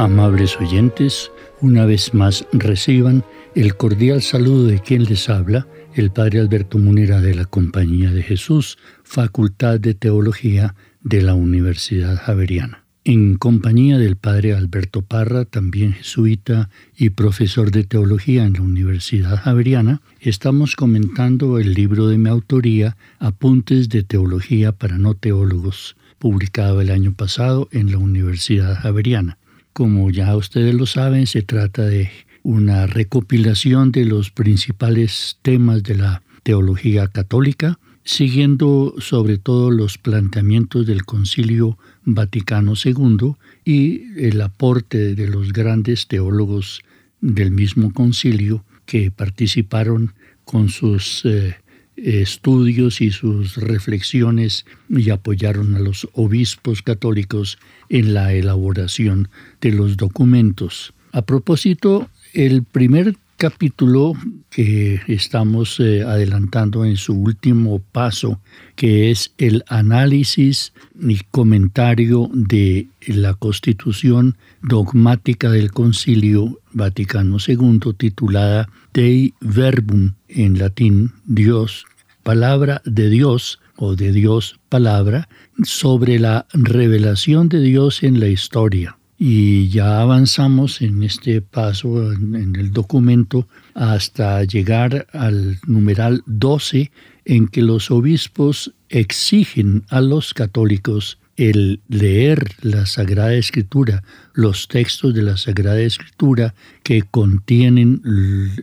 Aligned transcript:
Amables 0.00 0.56
oyentes, 0.58 1.30
una 1.60 1.84
vez 1.84 2.14
más 2.14 2.46
reciban 2.54 3.22
el 3.54 3.76
cordial 3.76 4.22
saludo 4.22 4.64
de 4.64 4.78
quien 4.78 5.04
les 5.04 5.28
habla, 5.28 5.66
el 5.94 6.10
Padre 6.10 6.40
Alberto 6.40 6.78
Munera 6.78 7.20
de 7.20 7.34
la 7.34 7.44
Compañía 7.44 8.10
de 8.10 8.22
Jesús, 8.22 8.78
Facultad 9.04 9.78
de 9.78 9.92
Teología 9.92 10.74
de 11.02 11.20
la 11.20 11.34
Universidad 11.34 12.16
Javeriana. 12.16 12.82
En 13.04 13.36
compañía 13.36 13.98
del 13.98 14.16
Padre 14.16 14.54
Alberto 14.54 15.02
Parra, 15.02 15.44
también 15.44 15.92
jesuita 15.92 16.70
y 16.96 17.10
profesor 17.10 17.70
de 17.70 17.84
teología 17.84 18.46
en 18.46 18.54
la 18.54 18.62
Universidad 18.62 19.36
Javeriana, 19.36 20.00
estamos 20.18 20.76
comentando 20.76 21.58
el 21.58 21.74
libro 21.74 22.08
de 22.08 22.16
mi 22.16 22.30
autoría, 22.30 22.96
Apuntes 23.18 23.90
de 23.90 24.02
Teología 24.02 24.72
para 24.72 24.96
No 24.96 25.12
Teólogos, 25.12 25.94
publicado 26.18 26.80
el 26.80 26.90
año 26.90 27.12
pasado 27.12 27.68
en 27.70 27.92
la 27.92 27.98
Universidad 27.98 28.80
Javeriana. 28.80 29.36
Como 29.72 30.10
ya 30.10 30.36
ustedes 30.36 30.74
lo 30.74 30.86
saben, 30.86 31.26
se 31.26 31.42
trata 31.42 31.82
de 31.82 32.10
una 32.42 32.86
recopilación 32.86 33.92
de 33.92 34.04
los 34.04 34.30
principales 34.30 35.38
temas 35.42 35.82
de 35.82 35.96
la 35.96 36.22
teología 36.42 37.08
católica, 37.08 37.78
siguiendo 38.02 38.94
sobre 38.98 39.38
todo 39.38 39.70
los 39.70 39.98
planteamientos 39.98 40.86
del 40.86 41.04
Concilio 41.04 41.78
Vaticano 42.04 42.72
II 42.82 43.34
y 43.64 44.02
el 44.18 44.40
aporte 44.40 45.14
de 45.14 45.26
los 45.28 45.52
grandes 45.52 46.08
teólogos 46.08 46.82
del 47.20 47.50
mismo 47.50 47.92
concilio 47.92 48.64
que 48.86 49.10
participaron 49.10 50.14
con 50.44 50.68
sus 50.68 51.24
eh, 51.24 51.56
estudios 52.02 53.00
y 53.00 53.10
sus 53.10 53.56
reflexiones 53.56 54.64
y 54.88 55.10
apoyaron 55.10 55.74
a 55.74 55.80
los 55.80 56.08
obispos 56.12 56.82
católicos 56.82 57.58
en 57.88 58.14
la 58.14 58.32
elaboración 58.32 59.28
de 59.60 59.72
los 59.72 59.96
documentos. 59.96 60.92
A 61.12 61.22
propósito, 61.22 62.08
el 62.32 62.62
primer 62.62 63.16
capítulo 63.40 64.12
que 64.50 65.00
estamos 65.08 65.80
eh, 65.80 66.02
adelantando 66.02 66.84
en 66.84 66.98
su 66.98 67.14
último 67.14 67.78
paso, 67.78 68.38
que 68.76 69.10
es 69.10 69.32
el 69.38 69.64
análisis 69.66 70.74
y 71.00 71.20
comentario 71.30 72.28
de 72.34 72.88
la 73.06 73.32
constitución 73.32 74.36
dogmática 74.60 75.50
del 75.50 75.72
Concilio 75.72 76.60
Vaticano 76.74 77.38
II, 77.44 77.80
titulada 77.96 78.68
Dei 78.92 79.32
Verbum 79.40 80.12
en 80.28 80.58
latín, 80.58 81.12
Dios, 81.24 81.86
palabra 82.30 82.80
de 82.84 83.10
Dios 83.10 83.58
o 83.74 83.96
de 83.96 84.12
Dios 84.12 84.60
palabra, 84.68 85.28
sobre 85.64 86.20
la 86.20 86.46
revelación 86.52 87.48
de 87.48 87.60
Dios 87.60 88.04
en 88.04 88.20
la 88.20 88.28
historia. 88.28 88.98
Y 89.18 89.68
ya 89.70 90.00
avanzamos 90.00 90.80
en 90.80 91.02
este 91.02 91.42
paso 91.42 92.12
en, 92.12 92.54
el 92.54 92.70
documento 92.70 93.48
hasta 93.74 94.44
llegar 94.44 95.08
al 95.12 95.58
numeral 95.66 96.22
12 96.26 96.92
en 97.24 97.48
que 97.48 97.62
los 97.62 97.90
obispos 97.90 98.74
exigen 98.90 99.82
a 99.88 100.00
los 100.00 100.32
católicos 100.32 101.18
el 101.36 101.80
leer 101.88 102.44
la 102.62 102.86
Sagrada 102.86 103.34
Escritura, 103.34 104.04
los 104.34 104.68
textos 104.68 105.14
de 105.14 105.22
la 105.22 105.36
Sagrada 105.36 105.80
Escritura 105.80 106.54
que 106.84 107.02
contienen 107.02 108.02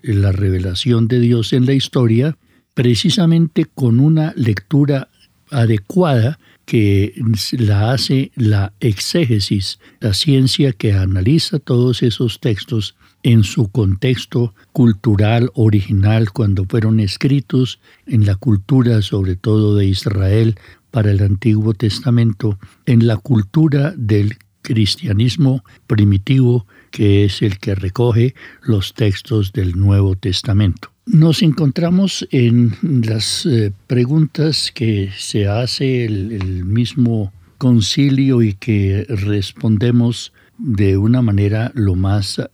la 0.03 0.31
revelación 0.31 1.09
de 1.09 1.19
Dios 1.19 1.51
en 1.51 1.66
la 1.66 1.73
historia, 1.73 2.38
precisamente 2.77 3.65
con 3.65 3.99
una 3.99 4.33
lectura 4.35 5.09
adecuada 5.49 6.38
que 6.63 7.11
la 7.53 7.91
hace 7.91 8.31
la 8.35 8.71
exégesis, 8.79 9.79
la 9.99 10.13
ciencia 10.13 10.73
que 10.73 10.93
analiza 10.93 11.57
todos 11.57 12.03
esos 12.03 12.39
textos 12.39 12.95
en 13.23 13.43
su 13.43 13.69
contexto 13.69 14.53
cultural 14.73 15.49
original 15.55 16.31
cuando 16.31 16.65
fueron 16.65 16.99
escritos 16.99 17.79
en 18.05 18.27
la 18.27 18.35
cultura 18.35 19.01
sobre 19.01 19.35
todo 19.35 19.75
de 19.75 19.88
Israel 19.88 20.59
para 20.91 21.09
el 21.09 21.23
Antiguo 21.23 21.73
Testamento, 21.73 22.59
en 22.85 23.07
la 23.07 23.17
cultura 23.17 23.95
del 23.97 24.38
cristianismo 24.61 25.63
primitivo 25.88 26.67
que 26.91 27.25
es 27.25 27.41
el 27.41 27.57
que 27.57 27.73
recoge 27.73 28.35
los 28.61 28.94
textos 28.94 29.51
del 29.51 29.71
Nuevo 29.79 30.15
Testamento. 30.15 30.91
Nos 31.07 31.41
encontramos 31.41 32.28
en 32.31 32.73
las 32.81 33.45
eh, 33.45 33.72
preguntas 33.88 34.73
que 34.75 35.09
se 35.18 35.47
hace 35.47 36.03
el, 36.03 36.66
mismo 36.66 37.31
concilio 37.57 38.41
y 38.41 38.53
que 38.53 39.06
respondemos 39.07 40.34
de 40.57 40.97
una 40.97 41.22
manera 41.22 41.72
lo 41.75 41.95
más 41.95 42.40
eh, 42.40 42.50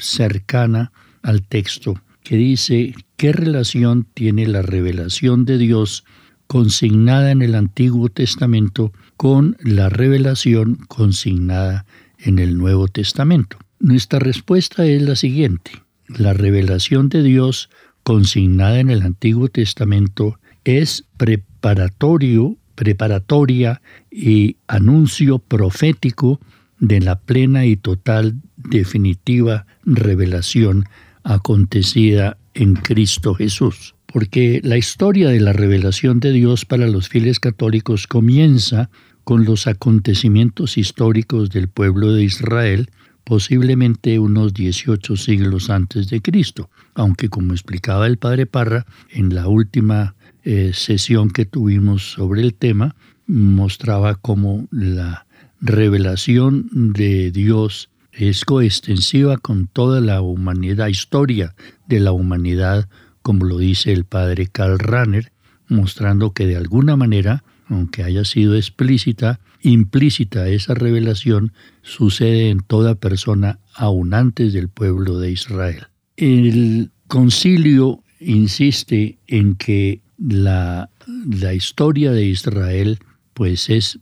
cercana 0.00 0.92
al 1.22 1.42
texto, 1.42 2.00
que 2.22 2.36
dice, 2.36 2.94
¿qué 3.16 3.32
relación 3.32 4.06
tiene 4.14 4.46
la 4.46 4.62
revelación 4.62 5.44
de 5.44 5.58
Dios 5.58 6.04
consignada 6.46 7.32
en 7.32 7.42
el 7.42 7.56
Antiguo 7.56 8.08
Testamento 8.08 8.92
con 9.16 9.56
la 9.60 9.88
revelación 9.88 10.76
consignada 10.86 11.86
en 12.20 12.38
el 12.38 12.56
Nuevo 12.56 12.86
Testamento? 12.86 13.58
Nuestra 13.80 14.20
respuesta 14.20 14.86
es 14.86 15.02
la 15.02 15.16
siguiente. 15.16 15.72
La 16.08 16.32
revelación 16.34 17.08
de 17.08 17.24
Dios 17.24 17.68
consignada 18.06 18.78
en 18.78 18.88
el 18.88 19.02
Antiguo 19.02 19.48
Testamento 19.48 20.38
es 20.64 21.04
preparatorio, 21.16 22.56
preparatoria 22.76 23.82
y 24.12 24.58
anuncio 24.68 25.40
profético 25.40 26.38
de 26.78 27.00
la 27.00 27.18
plena 27.18 27.66
y 27.66 27.74
total 27.74 28.36
definitiva 28.56 29.66
revelación 29.84 30.84
acontecida 31.24 32.38
en 32.54 32.74
Cristo 32.74 33.34
Jesús. 33.34 33.96
Porque 34.06 34.60
la 34.62 34.76
historia 34.76 35.30
de 35.30 35.40
la 35.40 35.52
revelación 35.52 36.20
de 36.20 36.30
Dios 36.30 36.64
para 36.64 36.86
los 36.86 37.08
fieles 37.08 37.40
católicos 37.40 38.06
comienza 38.06 38.88
con 39.24 39.44
los 39.44 39.66
acontecimientos 39.66 40.78
históricos 40.78 41.50
del 41.50 41.66
pueblo 41.66 42.12
de 42.12 42.22
Israel 42.22 42.88
posiblemente 43.26 44.20
unos 44.20 44.54
18 44.54 45.16
siglos 45.16 45.68
antes 45.68 46.08
de 46.08 46.22
Cristo, 46.22 46.70
aunque 46.94 47.28
como 47.28 47.54
explicaba 47.54 48.06
el 48.06 48.18
padre 48.18 48.46
Parra 48.46 48.86
en 49.10 49.34
la 49.34 49.48
última 49.48 50.14
eh, 50.44 50.70
sesión 50.72 51.30
que 51.30 51.44
tuvimos 51.44 52.12
sobre 52.12 52.42
el 52.42 52.54
tema, 52.54 52.94
mostraba 53.26 54.14
cómo 54.14 54.68
la 54.70 55.26
revelación 55.60 56.68
de 56.72 57.32
Dios 57.32 57.90
es 58.12 58.44
coextensiva 58.44 59.38
con 59.38 59.66
toda 59.66 60.00
la 60.00 60.20
humanidad, 60.20 60.86
historia 60.86 61.56
de 61.88 61.98
la 61.98 62.12
humanidad, 62.12 62.88
como 63.22 63.44
lo 63.44 63.58
dice 63.58 63.92
el 63.92 64.04
padre 64.04 64.46
Karl 64.46 64.78
Rahner, 64.78 65.32
mostrando 65.66 66.32
que 66.32 66.46
de 66.46 66.56
alguna 66.56 66.94
manera, 66.94 67.42
aunque 67.68 68.04
haya 68.04 68.24
sido 68.24 68.54
explícita, 68.54 69.40
implícita 69.66 70.48
esa 70.48 70.74
revelación 70.74 71.52
sucede 71.82 72.50
en 72.50 72.60
toda 72.60 72.94
persona 72.94 73.58
aún 73.74 74.14
antes 74.14 74.52
del 74.52 74.68
pueblo 74.68 75.18
de 75.18 75.32
Israel. 75.32 75.88
El 76.16 76.90
concilio 77.08 78.02
insiste 78.20 79.18
en 79.26 79.56
que 79.56 80.00
la, 80.18 80.88
la 81.06 81.52
historia 81.52 82.12
de 82.12 82.26
Israel 82.26 82.98
pues 83.34 83.68
es, 83.68 83.98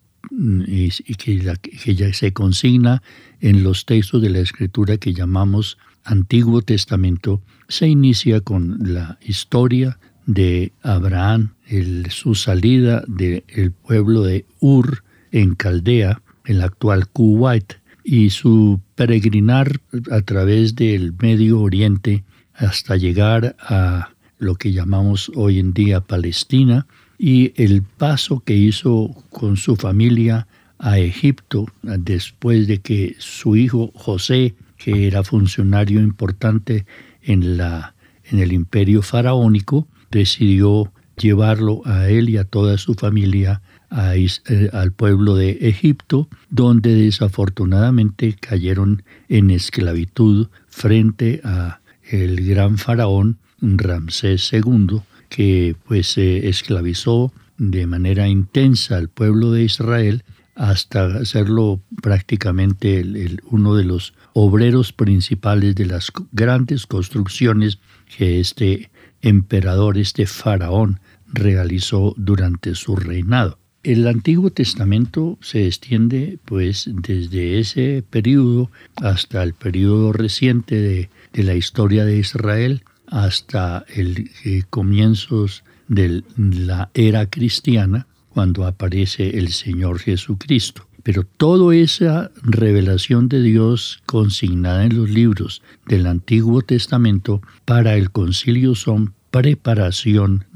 que, 1.18 1.56
que 1.82 1.94
ya 1.94 2.12
se 2.12 2.32
consigna 2.32 3.02
en 3.40 3.62
los 3.62 3.86
textos 3.86 4.22
de 4.22 4.30
la 4.30 4.40
escritura 4.40 4.98
que 4.98 5.12
llamamos 5.12 5.78
Antiguo 6.04 6.62
Testamento, 6.62 7.42
se 7.68 7.88
inicia 7.88 8.40
con 8.40 8.78
la 8.80 9.18
historia 9.22 9.98
de 10.26 10.72
Abraham, 10.82 11.54
su 12.10 12.34
salida 12.34 13.02
del 13.06 13.72
pueblo 13.72 14.22
de 14.22 14.44
Ur 14.60 15.03
en 15.34 15.56
Caldea, 15.56 16.22
el 16.44 16.62
actual 16.62 17.08
Kuwait, 17.08 17.74
y 18.04 18.30
su 18.30 18.80
peregrinar 18.94 19.80
a 20.12 20.20
través 20.20 20.76
del 20.76 21.12
Medio 21.18 21.60
Oriente 21.60 22.22
hasta 22.54 22.96
llegar 22.96 23.56
a 23.58 24.10
lo 24.38 24.54
que 24.54 24.72
llamamos 24.72 25.32
hoy 25.34 25.58
en 25.58 25.72
día 25.72 26.00
Palestina, 26.00 26.86
y 27.18 27.52
el 27.56 27.82
paso 27.82 28.40
que 28.40 28.54
hizo 28.54 29.24
con 29.30 29.56
su 29.56 29.74
familia 29.74 30.46
a 30.78 30.98
Egipto 31.00 31.66
después 31.82 32.68
de 32.68 32.78
que 32.78 33.16
su 33.18 33.56
hijo 33.56 33.90
José, 33.94 34.54
que 34.76 35.08
era 35.08 35.24
funcionario 35.24 36.00
importante 36.00 36.86
en, 37.22 37.56
la, 37.56 37.94
en 38.30 38.38
el 38.38 38.52
imperio 38.52 39.02
faraónico, 39.02 39.88
decidió 40.12 40.92
llevarlo 41.16 41.82
a 41.86 42.08
él 42.08 42.28
y 42.28 42.36
a 42.36 42.44
toda 42.44 42.78
su 42.78 42.94
familia 42.94 43.62
eh, 43.96 44.70
al 44.72 44.92
pueblo 44.92 45.36
de 45.36 45.52
Egipto, 45.68 46.28
donde 46.50 46.94
desafortunadamente 46.94 48.34
cayeron 48.34 49.04
en 49.28 49.50
esclavitud 49.50 50.48
frente 50.66 51.40
a 51.44 51.80
el 52.02 52.44
gran 52.44 52.78
faraón 52.78 53.38
Ramsés 53.60 54.52
II, 54.52 55.00
que 55.28 55.76
pues 55.86 56.08
se 56.08 56.48
esclavizó 56.48 57.32
de 57.56 57.86
manera 57.86 58.26
intensa 58.28 58.96
al 58.96 59.08
pueblo 59.08 59.52
de 59.52 59.62
Israel 59.62 60.24
hasta 60.56 61.06
hacerlo 61.06 61.80
prácticamente 62.02 63.04
uno 63.44 63.74
de 63.74 63.84
los 63.84 64.14
obreros 64.32 64.92
principales 64.92 65.74
de 65.74 65.86
las 65.86 66.12
grandes 66.32 66.86
construcciones 66.86 67.78
que 68.16 68.40
este 68.40 68.90
emperador, 69.22 69.98
este 69.98 70.26
faraón, 70.26 71.00
realizó 71.26 72.14
durante 72.16 72.74
su 72.74 72.96
reinado. 72.96 73.58
El 73.84 74.06
Antiguo 74.08 74.48
Testamento 74.48 75.36
se 75.42 75.66
extiende 75.66 76.38
pues 76.46 76.88
desde 76.90 77.58
ese 77.58 78.02
periodo 78.08 78.70
hasta 78.96 79.42
el 79.42 79.52
periodo 79.52 80.14
reciente 80.14 80.80
de, 80.80 81.42
la 81.42 81.54
historia 81.54 82.06
de 82.06 82.16
Israel, 82.16 82.82
hasta 83.08 83.84
el 83.94 84.30
eh, 84.46 84.62
comienzos 84.70 85.64
de 85.86 86.22
la 86.36 86.88
era 86.94 87.28
cristiana, 87.28 88.06
cuando 88.30 88.66
aparece 88.66 89.38
el 89.38 89.48
Señor 89.48 89.98
Jesucristo. 89.98 90.88
Pero 91.02 91.24
toda 91.24 91.76
esa 91.76 92.30
revelación 92.42 93.28
de 93.28 93.42
Dios 93.42 94.02
consignada 94.06 94.86
en 94.86 94.96
los 94.96 95.10
libros 95.10 95.60
del 95.86 96.06
Antiguo 96.06 96.62
Testamento 96.62 97.42
para 97.66 97.96
el 97.96 98.10
concilio 98.10 98.74
son 98.76 99.12
preparación 99.30 100.46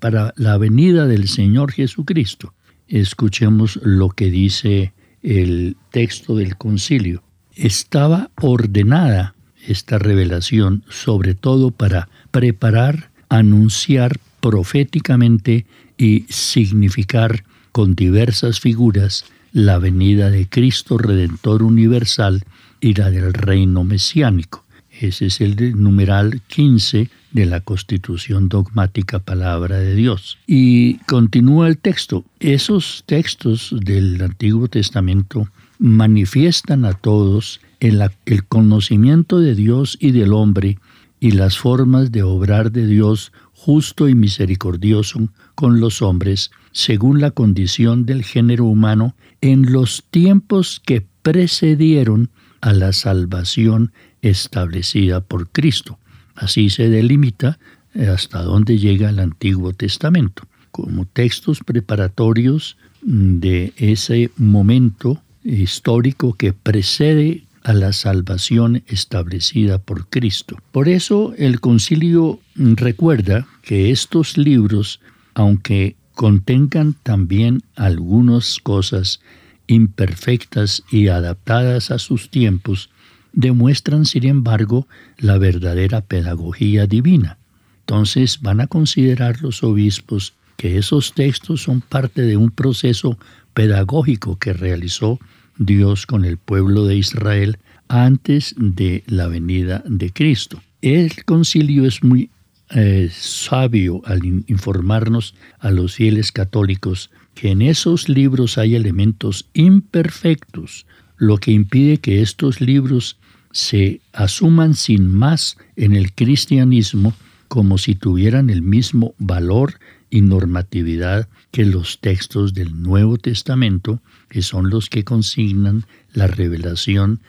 para 0.00 0.34
la 0.36 0.58
venida 0.58 1.06
del 1.06 1.28
Señor 1.28 1.72
Jesucristo. 1.72 2.52
Escuchemos 2.88 3.78
lo 3.82 4.08
que 4.08 4.30
dice 4.30 4.92
el 5.22 5.76
texto 5.90 6.36
del 6.36 6.56
concilio. 6.56 7.22
Estaba 7.54 8.30
ordenada 8.40 9.34
esta 9.66 9.98
revelación 9.98 10.84
sobre 10.88 11.34
todo 11.34 11.70
para 11.70 12.08
preparar, 12.30 13.10
anunciar 13.28 14.18
proféticamente 14.40 15.66
y 15.98 16.24
significar 16.30 17.44
con 17.72 17.94
diversas 17.94 18.60
figuras 18.60 19.26
la 19.52 19.78
venida 19.78 20.30
de 20.30 20.48
Cristo 20.48 20.96
Redentor 20.96 21.62
Universal 21.62 22.44
y 22.80 22.94
la 22.94 23.10
del 23.10 23.34
reino 23.34 23.84
mesiánico. 23.84 24.64
Ese 24.90 25.26
es 25.26 25.40
el 25.40 25.80
numeral 25.80 26.40
15 26.46 27.10
de 27.32 27.46
la 27.46 27.60
Constitución 27.60 28.48
Dogmática 28.48 29.18
Palabra 29.18 29.78
de 29.78 29.94
Dios. 29.94 30.38
Y 30.46 30.98
continúa 31.06 31.68
el 31.68 31.78
texto. 31.78 32.24
Esos 32.40 33.04
textos 33.06 33.74
del 33.80 34.20
Antiguo 34.22 34.68
Testamento 34.68 35.48
manifiestan 35.78 36.84
a 36.84 36.92
todos 36.92 37.60
el, 37.80 38.10
conocimiento 38.48 39.40
de 39.40 39.54
Dios 39.54 39.96
y 40.00 40.10
del 40.12 40.32
hombre 40.32 40.78
y 41.20 41.32
las 41.32 41.58
formas 41.58 42.12
de 42.12 42.22
obrar 42.22 42.72
de 42.72 42.86
Dios 42.86 43.32
justo 43.52 44.08
y 44.08 44.14
misericordioso 44.14 45.28
con 45.54 45.80
los 45.80 46.00
hombres, 46.02 46.50
según 46.72 47.20
la 47.20 47.32
condición 47.32 48.06
del 48.06 48.24
género 48.24 48.64
humano, 48.64 49.14
en 49.40 49.72
los 49.72 50.04
tiempos 50.10 50.80
que 50.84 51.04
precedieron 51.22 52.30
a 52.60 52.72
la 52.72 52.92
salvación 52.92 53.92
establecida 54.22 55.20
por 55.20 55.48
Cristo. 55.48 55.98
Así 56.38 56.70
se 56.70 56.88
delimita 56.88 57.58
hasta 57.94 58.42
dónde 58.42 58.78
llega 58.78 59.10
el 59.10 59.18
Antiguo 59.18 59.72
Testamento, 59.72 60.44
como 60.70 61.04
textos 61.04 61.60
preparatorios 61.64 62.76
de 63.02 63.72
ese 63.76 64.30
momento 64.36 65.20
histórico 65.42 66.34
que 66.34 66.52
precede 66.52 67.44
a 67.64 67.72
la 67.72 67.92
salvación 67.92 68.84
establecida 68.86 69.78
por 69.78 70.06
Cristo. 70.08 70.56
Por 70.70 70.88
eso 70.88 71.34
el 71.36 71.60
concilio 71.60 72.38
recuerda 72.54 73.46
que 73.62 73.90
estos 73.90 74.38
libros, 74.38 75.00
aunque 75.34 75.96
contengan 76.14 76.94
también 77.02 77.62
algunas 77.74 78.58
cosas 78.62 79.20
imperfectas 79.66 80.84
y 80.90 81.08
adaptadas 81.08 81.90
a 81.90 81.98
sus 81.98 82.30
tiempos, 82.30 82.90
demuestran, 83.32 84.04
sin 84.04 84.26
embargo, 84.26 84.86
la 85.18 85.38
verdadera 85.38 86.00
pedagogía 86.00 86.86
divina. 86.86 87.38
Entonces 87.80 88.40
van 88.40 88.60
a 88.60 88.66
considerar 88.66 89.40
los 89.40 89.62
obispos 89.62 90.34
que 90.56 90.76
esos 90.76 91.14
textos 91.14 91.62
son 91.62 91.80
parte 91.80 92.22
de 92.22 92.36
un 92.36 92.50
proceso 92.50 93.18
pedagógico 93.54 94.38
que 94.38 94.52
realizó 94.52 95.18
Dios 95.56 96.06
con 96.06 96.24
el 96.24 96.36
pueblo 96.36 96.84
de 96.84 96.96
Israel 96.96 97.58
antes 97.88 98.54
de 98.58 99.04
la 99.06 99.28
venida 99.28 99.82
de 99.86 100.12
Cristo. 100.12 100.60
El 100.82 101.24
concilio 101.24 101.86
es 101.86 102.04
muy 102.04 102.30
eh, 102.70 103.08
sabio 103.12 104.02
al 104.04 104.24
informarnos 104.24 105.34
a 105.58 105.70
los 105.70 105.94
fieles 105.94 106.32
católicos 106.32 107.10
que 107.34 107.50
en 107.50 107.62
esos 107.62 108.08
libros 108.08 108.58
hay 108.58 108.74
elementos 108.74 109.48
imperfectos, 109.54 110.86
lo 111.18 111.38
que 111.38 111.52
impide 111.52 111.98
que 111.98 112.22
estos 112.22 112.60
libros 112.60 113.16
se 113.52 114.00
asuman 114.12 114.74
sin 114.74 115.08
más 115.08 115.56
en 115.76 115.94
el 115.94 116.12
cristianismo 116.12 117.14
como 117.48 117.78
si 117.78 117.94
tuvieran 117.94 118.50
el 118.50 118.62
mismo 118.62 119.14
valor 119.18 119.74
y 120.10 120.20
normatividad 120.20 121.28
que 121.50 121.64
los 121.64 121.98
textos 122.00 122.54
del 122.54 122.82
Nuevo 122.82 123.18
Testamento, 123.18 124.00
que 124.28 124.42
son 124.42 124.70
los 124.70 124.88
que 124.88 125.04
consignan 125.04 125.84
la 126.12 126.26
revelación 126.26 127.20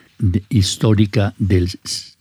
histórica 0.50 1.34
del 1.40 1.70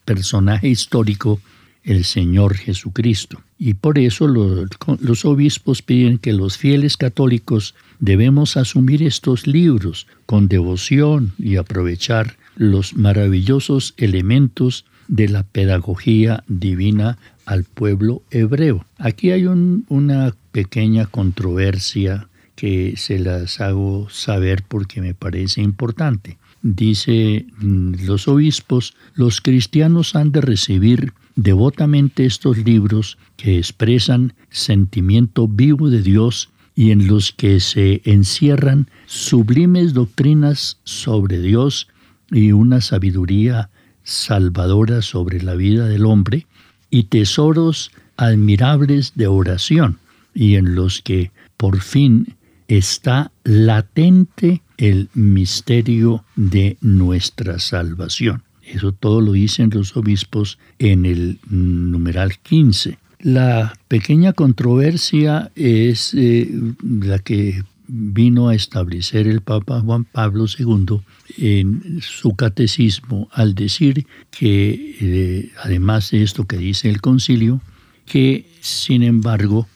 personaje 0.05 0.69
histórico, 0.69 1.41
el 1.83 2.05
Señor 2.05 2.57
Jesucristo. 2.57 3.43
Y 3.59 3.75
por 3.75 3.99
eso 3.99 4.29
los, 4.29 5.25
obispos 5.25 5.83
piden 5.83 6.19
que 6.19 6.33
los 6.33 6.57
fieles 6.57 6.97
católicos 6.97 7.75
debemos 8.01 8.57
asumir 8.57 9.03
estos 9.03 9.47
libros 9.47 10.07
con 10.27 10.49
devoción 10.49 11.33
y 11.39 11.57
aprovechar 11.57 12.37
los 12.57 12.95
maravillosos 12.95 13.95
elementos 13.97 14.85
de 15.09 15.29
la 15.29 15.43
pedagogía 15.43 16.45
divina 16.49 17.19
al 17.47 17.65
pueblo 17.65 18.23
hebreo. 18.31 18.85
Aquí 18.99 19.31
hay 19.31 19.47
una 19.47 20.35
pequeña 20.53 21.07
controversia 21.07 22.29
que 22.57 22.95
se 22.97 23.19
las 23.19 23.61
hago 23.61 24.09
saber 24.11 24.65
porque 24.67 25.01
me 25.01 25.15
parece 25.15 25.63
importante. 25.63 26.39
Dice 26.63 27.47
mm, 27.59 28.05
los 28.05 28.27
obispos, 28.27 28.95
los 29.15 29.41
cristianos 29.41 30.17
han 30.17 30.33
de 30.33 30.41
recibir 30.41 31.13
devotamente 31.37 32.27
estos 32.27 32.59
libros 32.59 33.17
que 33.37 33.59
expresan 33.59 34.35
sentimiento 34.51 35.47
vivo 35.47 35.89
de 35.89 36.03
Dios 36.03 36.51
y 36.79 36.93
en 36.93 37.09
los 37.09 37.33
que 37.33 37.59
se 37.59 38.03
encierran 38.05 38.89
sublimes 39.07 39.95
doctrinas 39.95 40.79
sobre 40.85 41.41
Dios 41.41 41.89
y 42.31 42.53
una 42.53 42.81
sabiduría 42.81 43.69
salvadora 44.05 45.03
sobre 45.03 45.43
la 45.43 45.57
vida 45.57 45.89
del 45.89 46.07
hombre 46.07 46.47
y 46.89 47.03
tesoros 47.05 47.91
admirables 48.17 49.15
de 49.17 49.27
oración 49.27 49.99
y 50.33 50.55
en 50.55 50.77
los 50.77 51.03
que 51.03 51.33
por 51.57 51.81
fin 51.81 52.37
está 52.69 53.33
latente 53.43 54.63
el 54.77 55.09
misterio 55.15 56.25
de 56.37 56.77
nuestra 56.81 57.59
salvación. 57.59 58.45
Eso 58.63 58.93
todo 58.93 59.21
lo 59.21 59.33
dicen 59.33 59.71
los 59.75 59.97
obispos 59.97 60.61
en 60.79 61.07
el 61.07 61.41
numeral 61.51 62.39
15. 62.39 62.99
La 63.21 63.75
pequeña 63.89 64.33
controversia 64.33 65.51
es 65.57 66.15
eh, 66.15 66.49
la 66.83 67.19
que 67.19 67.63
vino 67.89 68.49
a 68.49 68.55
establecer 68.55 69.27
el 69.27 69.41
Papa 69.41 69.81
Juan 69.81 70.05
Pablo 70.05 70.45
II 70.47 71.01
en 71.39 72.01
su 72.01 72.37
catecismo 72.37 73.29
al 73.33 73.55
decir 73.55 74.07
que, 74.31 74.97
eh, 75.01 75.51
además 75.63 76.11
de 76.11 76.23
esto 76.23 76.47
que 76.47 76.59
dice 76.59 76.91
el 76.91 77.01
concilio, 77.01 77.61
que 78.07 78.47
sin 78.61 79.03
embargo 79.03 79.67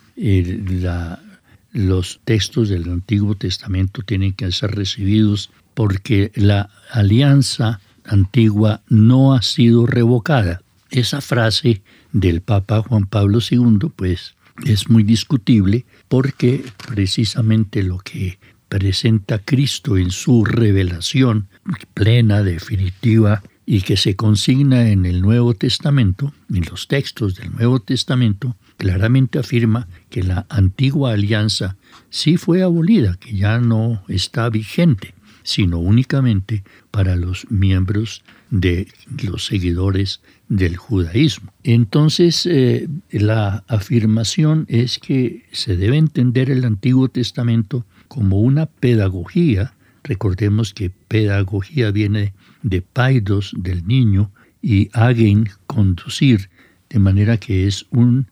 los 1.72 2.20
textos 2.24 2.68
del 2.68 2.90
Antiguo 2.90 3.34
Testamento 3.34 4.02
tienen 4.02 4.34
que 4.34 4.52
ser 4.52 4.72
recibidos 4.72 5.50
porque 5.74 6.30
la 6.34 6.70
alianza 6.90 7.80
antigua 8.04 8.82
no 8.88 9.34
ha 9.34 9.42
sido 9.42 9.86
revocada. 9.86 10.61
Esa 10.92 11.22
frase 11.22 11.82
del 12.12 12.42
Papa 12.42 12.82
Juan 12.82 13.06
Pablo 13.06 13.38
II, 13.40 13.90
pues, 13.96 14.34
es 14.66 14.90
muy 14.90 15.02
discutible 15.02 15.86
porque 16.08 16.62
precisamente 16.86 17.82
lo 17.82 17.96
que 17.96 18.38
presenta 18.68 19.38
Cristo 19.38 19.96
en 19.96 20.10
su 20.10 20.44
revelación 20.44 21.48
plena, 21.94 22.42
definitiva, 22.42 23.42
y 23.64 23.80
que 23.80 23.96
se 23.96 24.16
consigna 24.16 24.90
en 24.90 25.06
el 25.06 25.22
Nuevo 25.22 25.54
Testamento, 25.54 26.34
en 26.52 26.64
los 26.70 26.88
textos 26.88 27.36
del 27.36 27.52
Nuevo 27.52 27.80
Testamento, 27.80 28.56
claramente 28.76 29.38
afirma 29.38 29.88
que 30.10 30.22
la 30.22 30.44
antigua 30.50 31.12
alianza 31.12 31.76
sí 32.10 32.36
fue 32.36 32.62
abolida, 32.62 33.16
que 33.18 33.34
ya 33.34 33.60
no 33.60 34.02
está 34.08 34.50
vigente 34.50 35.14
sino 35.42 35.78
únicamente 35.78 36.62
para 36.90 37.16
los 37.16 37.50
miembros 37.50 38.22
de 38.50 38.88
los 39.22 39.46
seguidores 39.46 40.20
del 40.48 40.76
judaísmo. 40.76 41.52
Entonces, 41.64 42.46
eh, 42.46 42.88
la 43.10 43.64
afirmación 43.68 44.66
es 44.68 44.98
que 44.98 45.46
se 45.52 45.76
debe 45.76 45.96
entender 45.96 46.50
el 46.50 46.64
Antiguo 46.64 47.08
Testamento 47.08 47.86
como 48.08 48.40
una 48.40 48.66
pedagogía. 48.66 49.74
Recordemos 50.04 50.74
que 50.74 50.90
pedagogía 50.90 51.90
viene 51.90 52.34
de 52.62 52.82
paidos 52.82 53.54
del 53.56 53.86
niño 53.86 54.30
y 54.60 54.90
hagen 54.92 55.48
conducir, 55.66 56.50
de 56.90 56.98
manera 56.98 57.38
que 57.38 57.66
es 57.66 57.86
un, 57.90 58.26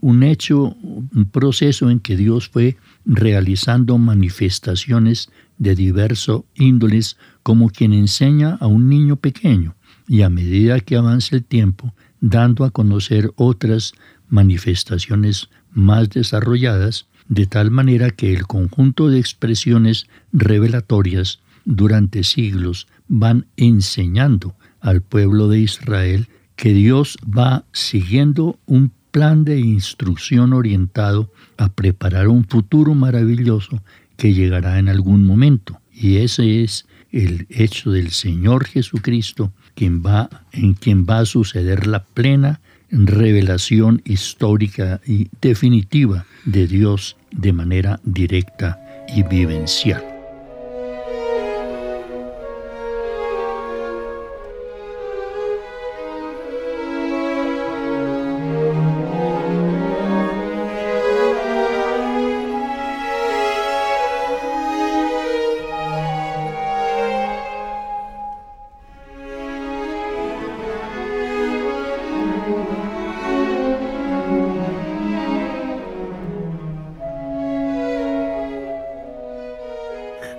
un 0.00 0.22
hecho, 0.22 0.76
un 0.82 1.28
proceso 1.30 1.90
en 1.90 1.98
que 2.00 2.16
Dios 2.16 2.48
fue 2.48 2.76
realizando 3.04 3.98
manifestaciones 3.98 5.30
de 5.58 5.74
diverso 5.74 6.46
índoles 6.54 7.16
como 7.42 7.70
quien 7.70 7.92
enseña 7.92 8.56
a 8.60 8.66
un 8.66 8.88
niño 8.88 9.16
pequeño 9.16 9.76
y 10.08 10.22
a 10.22 10.30
medida 10.30 10.80
que 10.80 10.96
avanza 10.96 11.36
el 11.36 11.44
tiempo, 11.44 11.94
dando 12.20 12.64
a 12.64 12.70
conocer 12.70 13.32
otras 13.36 13.92
manifestaciones 14.28 15.48
más 15.70 16.10
desarrolladas, 16.10 17.06
de 17.28 17.46
tal 17.46 17.70
manera 17.70 18.10
que 18.10 18.32
el 18.32 18.46
conjunto 18.46 19.08
de 19.08 19.18
expresiones 19.18 20.06
revelatorias 20.32 21.40
durante 21.64 22.22
siglos 22.22 22.86
van 23.08 23.46
enseñando 23.56 24.54
al 24.80 25.00
pueblo 25.00 25.48
de 25.48 25.60
Israel 25.60 26.28
que 26.56 26.72
Dios 26.72 27.16
va 27.26 27.64
siguiendo 27.72 28.58
un 28.66 28.92
plan 29.14 29.44
de 29.44 29.60
instrucción 29.60 30.52
orientado 30.52 31.30
a 31.56 31.68
preparar 31.68 32.26
un 32.26 32.44
futuro 32.44 32.94
maravilloso 32.94 33.80
que 34.16 34.34
llegará 34.34 34.80
en 34.80 34.88
algún 34.88 35.24
momento. 35.24 35.78
Y 35.92 36.16
ese 36.16 36.64
es 36.64 36.84
el 37.12 37.46
hecho 37.48 37.92
del 37.92 38.10
Señor 38.10 38.64
Jesucristo, 38.64 39.52
quien 39.76 40.02
va, 40.04 40.28
en 40.50 40.74
quien 40.74 41.06
va 41.06 41.20
a 41.20 41.26
suceder 41.26 41.86
la 41.86 42.02
plena 42.02 42.60
revelación 42.90 44.02
histórica 44.04 45.00
y 45.06 45.28
definitiva 45.40 46.26
de 46.44 46.66
Dios 46.66 47.16
de 47.30 47.52
manera 47.52 48.00
directa 48.02 48.80
y 49.14 49.22
vivencial. 49.22 50.13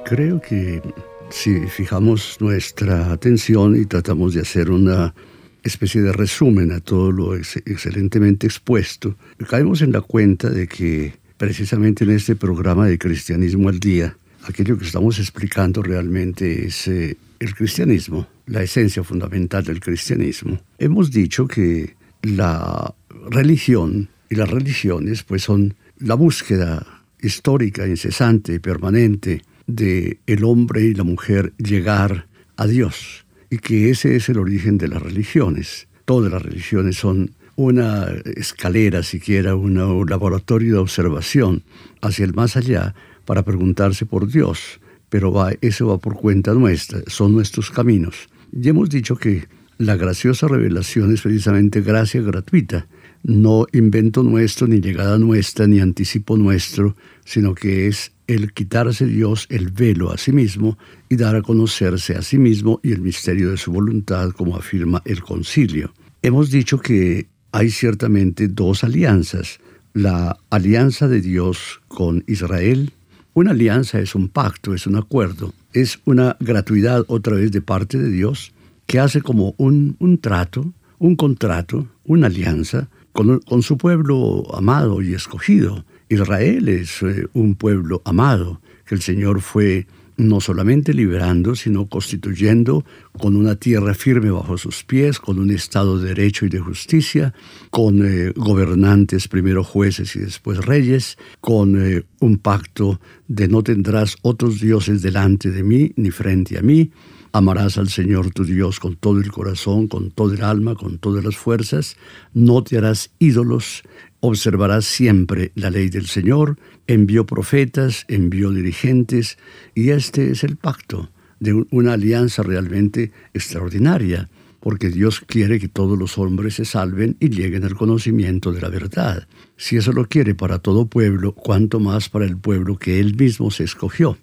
Creo 0.06 0.40
que 0.40 0.84
si 1.32 1.66
fijamos 1.66 2.38
nuestra 2.40 3.12
atención 3.12 3.76
y 3.76 3.86
tratamos 3.86 4.36
de 4.36 4.42
hacer 4.42 4.70
una 4.70 5.16
especie 5.64 6.04
de 6.04 6.14
resumen 6.14 6.72
a 6.72 6.80
todo 6.80 7.12
lo 7.12 7.36
excelentemente 7.36 8.46
expuesto, 8.46 9.18
caemos 9.50 9.82
en 9.82 9.92
la 9.92 10.02
cuenta 10.02 10.52
de 10.52 10.68
que 10.68 11.14
precisamente 11.38 12.04
en 12.04 12.12
este 12.12 12.36
programa 12.36 12.86
de 12.86 13.00
Cristianismo 13.00 13.68
al 13.68 13.80
Día, 13.80 14.16
aquello 14.48 14.78
que 14.78 14.86
estamos 14.86 15.18
explicando 15.18 15.82
realmente 15.82 16.68
es 16.68 16.88
eh, 16.88 17.18
el 17.40 17.56
cristianismo, 17.56 18.28
la 18.46 18.62
esencia 18.62 19.04
fundamental 19.04 19.64
del 19.64 19.80
cristianismo. 19.80 20.60
Hemos 20.78 21.10
dicho 21.10 21.48
que 21.48 21.96
la 22.22 22.94
religión 23.32 24.10
y 24.30 24.36
las 24.36 24.52
religiones 24.52 25.24
pues 25.24 25.42
son 25.42 25.74
la 25.98 26.14
búsqueda 26.14 27.02
histórica, 27.20 27.88
incesante 27.88 28.54
y 28.54 28.60
permanente 28.60 29.42
de 29.68 30.20
el 30.28 30.44
hombre 30.44 30.84
y 30.84 30.94
la 30.94 31.04
mujer 31.04 31.54
llegar 31.58 32.28
a 32.58 32.68
Dios 32.68 33.26
y 33.50 33.58
que 33.58 33.90
ese 33.90 34.16
es 34.16 34.30
el 34.30 34.38
origen 34.38 34.78
de 34.78 34.88
las 34.88 35.02
religiones. 35.02 35.88
Todas 36.06 36.32
las 36.32 36.42
religiones 36.42 36.98
son 36.98 37.32
una 37.56 38.08
escalera, 38.36 39.02
siquiera 39.02 39.56
un 39.56 39.76
laboratorio 40.10 40.74
de 40.74 40.80
observación 40.80 41.64
hacia 42.02 42.26
el 42.26 42.34
más 42.34 42.58
allá 42.58 42.94
para 43.26 43.44
preguntarse 43.44 44.06
por 44.06 44.28
Dios, 44.28 44.80
pero 45.10 45.32
va, 45.32 45.52
eso 45.62 45.88
va 45.88 45.98
por 45.98 46.16
cuenta 46.16 46.54
nuestra, 46.54 47.00
son 47.08 47.34
nuestros 47.34 47.72
caminos. 47.72 48.28
Ya 48.52 48.72
hemos 48.72 48.90
dicho 48.90 49.16
que 49.16 49.48
la 49.78 49.96
graciosa 49.96 50.48
revelación 50.48 51.14
es 51.14 51.22
precisamente 51.22 51.82
gracia 51.82 52.22
gratuita, 52.22 52.88
no 53.26 53.66
invento 53.74 54.22
nuestro, 54.22 54.68
ni 54.68 54.80
llegada 54.80 55.18
nuestra, 55.18 55.66
ni 55.66 55.80
anticipo 55.80 56.38
nuestro, 56.38 56.96
sino 57.26 57.56
que 57.56 57.88
es 57.88 58.12
el 58.28 58.54
quitarse 58.54 59.08
Dios 59.08 59.48
el 59.50 59.72
velo 59.72 60.12
a 60.12 60.18
sí 60.18 60.32
mismo 60.32 60.78
y 61.10 61.16
dar 61.16 61.36
a 61.36 61.42
conocerse 61.42 62.16
a 62.16 62.22
sí 62.22 62.38
mismo 62.38 62.80
y 62.84 62.92
el 62.92 63.02
misterio 63.02 63.50
de 63.50 63.58
su 63.58 63.72
voluntad, 63.72 64.30
como 64.32 64.56
afirma 64.56 65.02
el 65.06 65.22
concilio. 65.22 65.92
Hemos 66.22 66.52
dicho 66.52 66.80
que 66.80 67.28
hay 67.52 67.72
ciertamente 67.72 68.48
dos 68.48 68.84
alianzas. 68.84 69.60
La 69.94 70.38
alianza 70.52 71.08
de 71.08 71.22
Dios 71.22 71.82
con 71.88 72.24
Israel. 72.28 72.94
Una 73.34 73.52
alianza 73.52 74.00
es 74.00 74.14
un 74.14 74.28
pacto, 74.28 74.76
es 74.76 74.86
un 74.86 74.98
acuerdo, 74.98 75.54
es 75.74 76.00
una 76.06 76.38
gratuidad 76.40 77.04
otra 77.08 77.36
vez 77.36 77.52
de 77.52 77.62
parte 77.62 77.98
de 77.98 78.10
Dios 78.10 78.54
que 78.86 79.00
hace 79.00 79.22
como 79.22 79.56
un, 79.58 79.96
un 80.00 80.20
trato, 80.20 80.74
un 81.00 81.16
contrato, 81.16 81.88
una 82.04 82.28
alianza 82.28 82.88
con, 83.16 83.64
su 83.64 83.78
pueblo 83.78 84.44
amado 84.54 85.02
y 85.02 85.14
escogido. 85.14 85.86
Israel 86.10 86.68
es 86.68 87.02
eh, 87.02 87.28
un 87.34 87.56
pueblo 87.56 88.02
amado, 88.04 88.60
que 88.86 88.94
el 88.94 89.02
Señor 89.02 89.40
fue 89.40 89.88
no 90.18 90.42
solamente 90.42 90.94
liberando, 90.94 91.56
sino 91.56 91.88
constituyendo 91.88 92.86
con 93.18 93.36
una 93.38 93.56
tierra 93.56 93.94
firme 93.94 94.32
bajo 94.32 94.58
sus 94.58 94.84
pies, 94.84 95.20
con 95.20 95.40
un 95.40 95.50
Estado 95.50 95.98
de 95.98 96.10
derecho 96.10 96.46
y 96.46 96.50
de 96.50 96.60
justicia, 96.60 97.34
con 97.70 98.06
eh, 98.06 98.34
gobernantes, 98.36 99.30
primero 99.30 99.64
jueces 99.64 100.16
y 100.18 100.20
después 100.20 100.66
reyes, 100.66 101.18
con 101.40 101.82
eh, 101.82 102.04
un 102.20 102.38
pacto 102.38 103.00
de 103.30 103.48
no 103.48 103.64
tendrás 103.64 104.18
otros 104.24 104.60
dioses 104.60 105.02
delante 105.02 105.52
de 105.52 105.64
mí 105.64 105.94
ni 105.96 106.12
frente 106.12 106.58
a 106.58 106.62
mí, 106.62 106.92
amarás 107.36 107.78
al 107.78 107.90
Señor 107.90 108.32
tu 108.32 108.46
Dios 108.46 108.80
con 108.80 108.96
todo 108.96 109.20
el 109.20 109.30
corazón, 109.30 109.90
con 109.90 110.10
todo 110.10 110.34
el 110.34 110.42
alma, 110.42 110.76
con 110.76 111.00
todas 111.00 111.22
las 111.22 111.36
fuerzas, 111.36 111.98
no 112.34 112.64
te 112.64 112.78
harás 112.78 113.12
ídolos, 113.20 113.84
observarás 114.22 114.86
siempre 114.86 115.52
la 115.54 115.70
ley 115.70 115.90
del 115.90 116.06
Señor, 116.06 116.58
envió 116.88 117.26
profetas, 117.26 118.06
envió 118.08 118.52
dirigentes, 118.52 119.38
y 119.74 119.90
este 119.90 120.32
es 120.32 120.46
el 120.46 120.56
pacto 120.56 121.10
de 121.42 121.66
una 121.72 121.94
alianza 121.94 122.42
realmente 122.42 123.12
extraordinaria, 123.34 124.30
porque 124.62 124.90
Dios 124.90 125.20
quiere 125.20 125.60
que 125.60 125.68
todos 125.68 126.00
los 126.00 126.18
hombres 126.18 126.56
se 126.56 126.64
salven 126.64 127.18
y 127.20 127.28
lleguen 127.32 127.66
al 127.66 127.76
conocimiento 127.76 128.54
de 128.54 128.62
la 128.62 128.70
verdad. 128.70 129.28
Si 129.58 129.76
eso 129.76 129.92
lo 129.92 130.08
quiere 130.08 130.36
para 130.36 130.60
todo 130.60 130.88
pueblo, 130.88 131.34
cuánto 131.34 131.82
más 131.82 132.08
para 132.08 132.24
el 132.24 132.38
pueblo 132.38 132.78
que 132.78 133.02
Él 133.02 133.14
mismo 133.18 133.52
se 133.52 133.66
escogió, 133.66 134.18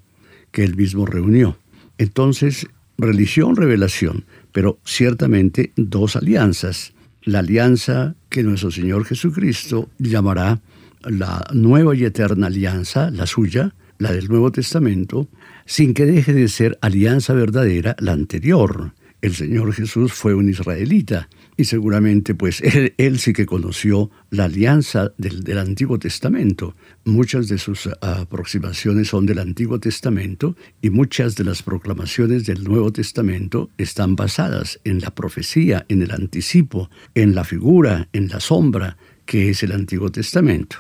que 0.51 0.65
él 0.65 0.77
mismo 0.77 1.05
reunió. 1.05 1.59
Entonces, 1.99 2.69
religión, 2.99 3.57
revelación, 3.57 4.25
pero 4.53 4.79
ciertamente 4.85 5.73
dos 5.77 6.17
alianzas. 6.17 6.93
La 7.23 7.41
alianza 7.41 8.15
que 8.29 8.43
nuestro 8.43 8.71
Señor 8.71 9.05
Jesucristo 9.05 9.89
llamará 9.99 10.61
la 11.05 11.47
nueva 11.53 11.95
y 11.95 12.05
eterna 12.05 12.49
alianza, 12.49 13.11
la 13.11 13.27
suya, 13.27 13.75
la 13.99 14.13
del 14.13 14.29
Nuevo 14.29 14.51
Testamento, 14.51 15.29
sin 15.65 15.95
que 15.95 16.07
deje 16.07 16.33
de 16.33 16.49
ser 16.49 16.79
alianza 16.81 17.35
verdadera 17.35 17.95
la 17.99 18.13
anterior. 18.13 18.93
El 19.21 19.35
Señor 19.35 19.73
Jesús 19.73 20.13
fue 20.13 20.35
un 20.35 20.49
israelita 20.49 21.29
y 21.57 21.65
seguramente 21.65 22.35
pues 22.35 22.63
él, 22.97 23.19
sí 23.19 23.33
que 23.33 23.47
conoció 23.47 24.11
la 24.31 24.45
alianza 24.45 25.13
del, 25.19 25.43
del, 25.43 25.59
Antiguo 25.59 25.99
Testamento. 25.99 26.75
Muchas 27.05 27.49
de 27.49 27.59
sus 27.59 27.89
aproximaciones 28.01 29.09
son 29.09 29.27
del 29.27 29.39
Antiguo 29.39 29.79
Testamento 29.79 30.57
y 30.81 30.91
muchas 30.91 31.37
de 31.37 31.45
las 31.45 31.63
proclamaciones 31.63 32.47
del 32.47 32.65
Nuevo 32.65 32.93
Testamento 32.93 33.71
están 33.79 34.17
basadas 34.17 34.81
en 34.85 35.01
la 35.01 35.15
profecía, 35.15 35.85
en 35.89 36.03
el 36.03 36.11
anticipo, 36.11 36.91
en 37.15 37.35
la 37.35 37.45
figura, 37.45 38.09
en 38.13 38.29
la 38.29 38.41
sombra 38.41 38.97
que 39.27 39.51
es 39.51 39.63
el 39.63 39.73
Antiguo 39.73 40.11
Testamento. 40.11 40.77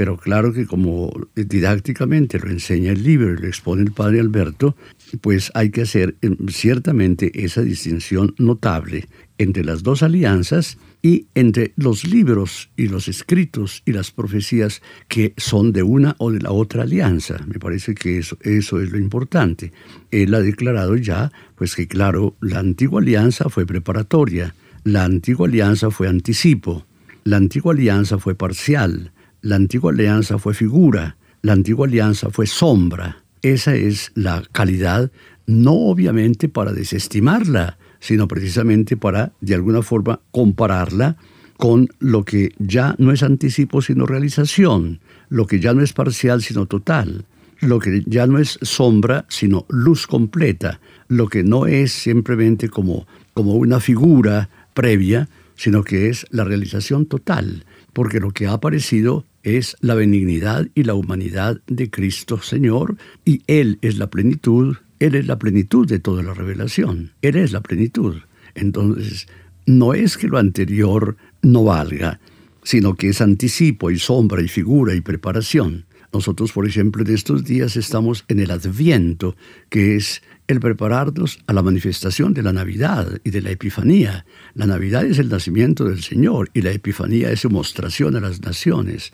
Pero 0.00 0.16
claro 0.16 0.54
que 0.54 0.64
como 0.64 1.12
didácticamente 1.34 2.38
lo 2.38 2.48
enseña 2.48 2.92
el 2.92 3.02
libro 3.02 3.34
y 3.34 3.36
lo 3.36 3.46
expone 3.46 3.82
el 3.82 3.92
padre 3.92 4.18
Alberto, 4.20 4.74
pues 5.20 5.52
hay 5.52 5.68
que 5.68 5.82
hacer 5.82 6.16
em, 6.22 6.38
ciertamente 6.48 7.30
esa 7.44 7.60
distinción 7.60 8.34
notable 8.38 9.08
entre 9.36 9.62
las 9.62 9.82
dos 9.82 10.02
alianzas 10.02 10.78
y 11.02 11.26
entre 11.34 11.74
los 11.76 12.04
libros 12.04 12.70
y 12.78 12.88
los 12.88 13.08
escritos 13.08 13.82
y 13.84 13.92
las 13.92 14.10
profecías 14.10 14.80
que 15.06 15.34
son 15.36 15.70
de 15.70 15.82
una 15.82 16.16
o 16.16 16.32
de 16.32 16.40
la 16.40 16.50
otra 16.50 16.84
alianza. 16.84 17.36
Me 17.46 17.58
parece 17.58 17.94
que 17.94 18.16
eso, 18.16 18.38
eso 18.40 18.80
es 18.80 18.90
lo 18.90 18.96
importante. 18.96 19.70
Él 20.10 20.32
ha 20.32 20.40
declarado 20.40 20.96
ya, 20.96 21.30
pues 21.56 21.76
que 21.76 21.86
claro, 21.86 22.36
la 22.40 22.60
antigua 22.60 23.02
alianza 23.02 23.50
fue 23.50 23.66
preparatoria, 23.66 24.54
la 24.82 25.04
antigua 25.04 25.46
alianza 25.46 25.90
fue 25.90 26.08
anticipo, 26.08 26.86
la 27.24 27.36
antigua 27.36 27.74
alianza 27.74 28.16
fue 28.16 28.34
parcial, 28.34 29.12
la 29.42 29.56
antigua 29.56 29.92
alianza 29.92 30.38
fue 30.38 30.54
figura, 30.54 31.16
la 31.42 31.52
antigua 31.52 31.86
alianza 31.86 32.30
fue 32.30 32.46
sombra. 32.46 33.22
Esa 33.42 33.74
es 33.74 34.12
la 34.14 34.42
calidad, 34.52 35.10
no 35.46 35.72
obviamente 35.72 36.48
para 36.48 36.72
desestimarla, 36.72 37.78
sino 38.00 38.28
precisamente 38.28 38.96
para, 38.96 39.32
de 39.40 39.54
alguna 39.54 39.82
forma, 39.82 40.20
compararla 40.30 41.16
con 41.56 41.88
lo 41.98 42.24
que 42.24 42.52
ya 42.58 42.94
no 42.98 43.12
es 43.12 43.22
anticipo 43.22 43.82
sino 43.82 44.06
realización, 44.06 45.00
lo 45.28 45.46
que 45.46 45.60
ya 45.60 45.74
no 45.74 45.82
es 45.82 45.92
parcial 45.92 46.42
sino 46.42 46.66
total, 46.66 47.26
lo 47.60 47.78
que 47.78 48.02
ya 48.06 48.26
no 48.26 48.38
es 48.38 48.58
sombra 48.62 49.26
sino 49.28 49.66
luz 49.68 50.06
completa, 50.06 50.80
lo 51.08 51.28
que 51.28 51.44
no 51.44 51.66
es 51.66 51.92
simplemente 51.92 52.70
como, 52.70 53.06
como 53.34 53.54
una 53.54 53.80
figura 53.80 54.48
previa, 54.72 55.28
sino 55.54 55.84
que 55.84 56.08
es 56.08 56.26
la 56.30 56.44
realización 56.44 57.04
total, 57.04 57.66
porque 57.92 58.20
lo 58.20 58.30
que 58.30 58.46
ha 58.46 58.52
aparecido 58.52 59.26
es 59.42 59.76
la 59.80 59.94
benignidad 59.94 60.68
y 60.74 60.84
la 60.84 60.94
humanidad 60.94 61.60
de 61.66 61.90
Cristo 61.90 62.40
Señor, 62.42 62.96
y 63.24 63.42
Él 63.46 63.78
es 63.82 63.96
la 63.98 64.10
plenitud, 64.10 64.76
Él 64.98 65.14
es 65.14 65.26
la 65.26 65.38
plenitud 65.38 65.86
de 65.86 65.98
toda 65.98 66.22
la 66.22 66.34
revelación, 66.34 67.12
Él 67.22 67.36
es 67.36 67.52
la 67.52 67.60
plenitud. 67.60 68.16
Entonces, 68.54 69.28
no 69.66 69.94
es 69.94 70.16
que 70.16 70.28
lo 70.28 70.38
anterior 70.38 71.16
no 71.42 71.64
valga, 71.64 72.20
sino 72.62 72.94
que 72.94 73.08
es 73.08 73.20
anticipo 73.20 73.90
y 73.90 73.98
sombra 73.98 74.42
y 74.42 74.48
figura 74.48 74.94
y 74.94 75.00
preparación. 75.00 75.86
Nosotros, 76.12 76.52
por 76.52 76.66
ejemplo, 76.66 77.04
en 77.04 77.14
estos 77.14 77.44
días 77.44 77.76
estamos 77.76 78.24
en 78.28 78.40
el 78.40 78.50
Adviento, 78.50 79.36
que 79.68 79.96
es 79.96 80.22
el 80.50 80.58
prepararnos 80.58 81.38
a 81.46 81.52
la 81.52 81.62
manifestación 81.62 82.34
de 82.34 82.42
la 82.42 82.52
Navidad 82.52 83.20
y 83.22 83.30
de 83.30 83.40
la 83.40 83.52
Epifanía. 83.52 84.26
La 84.54 84.66
Navidad 84.66 85.04
es 85.04 85.20
el 85.20 85.28
nacimiento 85.28 85.84
del 85.84 86.02
Señor 86.02 86.50
y 86.52 86.62
la 86.62 86.72
Epifanía 86.72 87.30
es 87.30 87.40
su 87.40 87.50
mostración 87.50 88.16
a 88.16 88.20
las 88.20 88.42
naciones. 88.42 89.12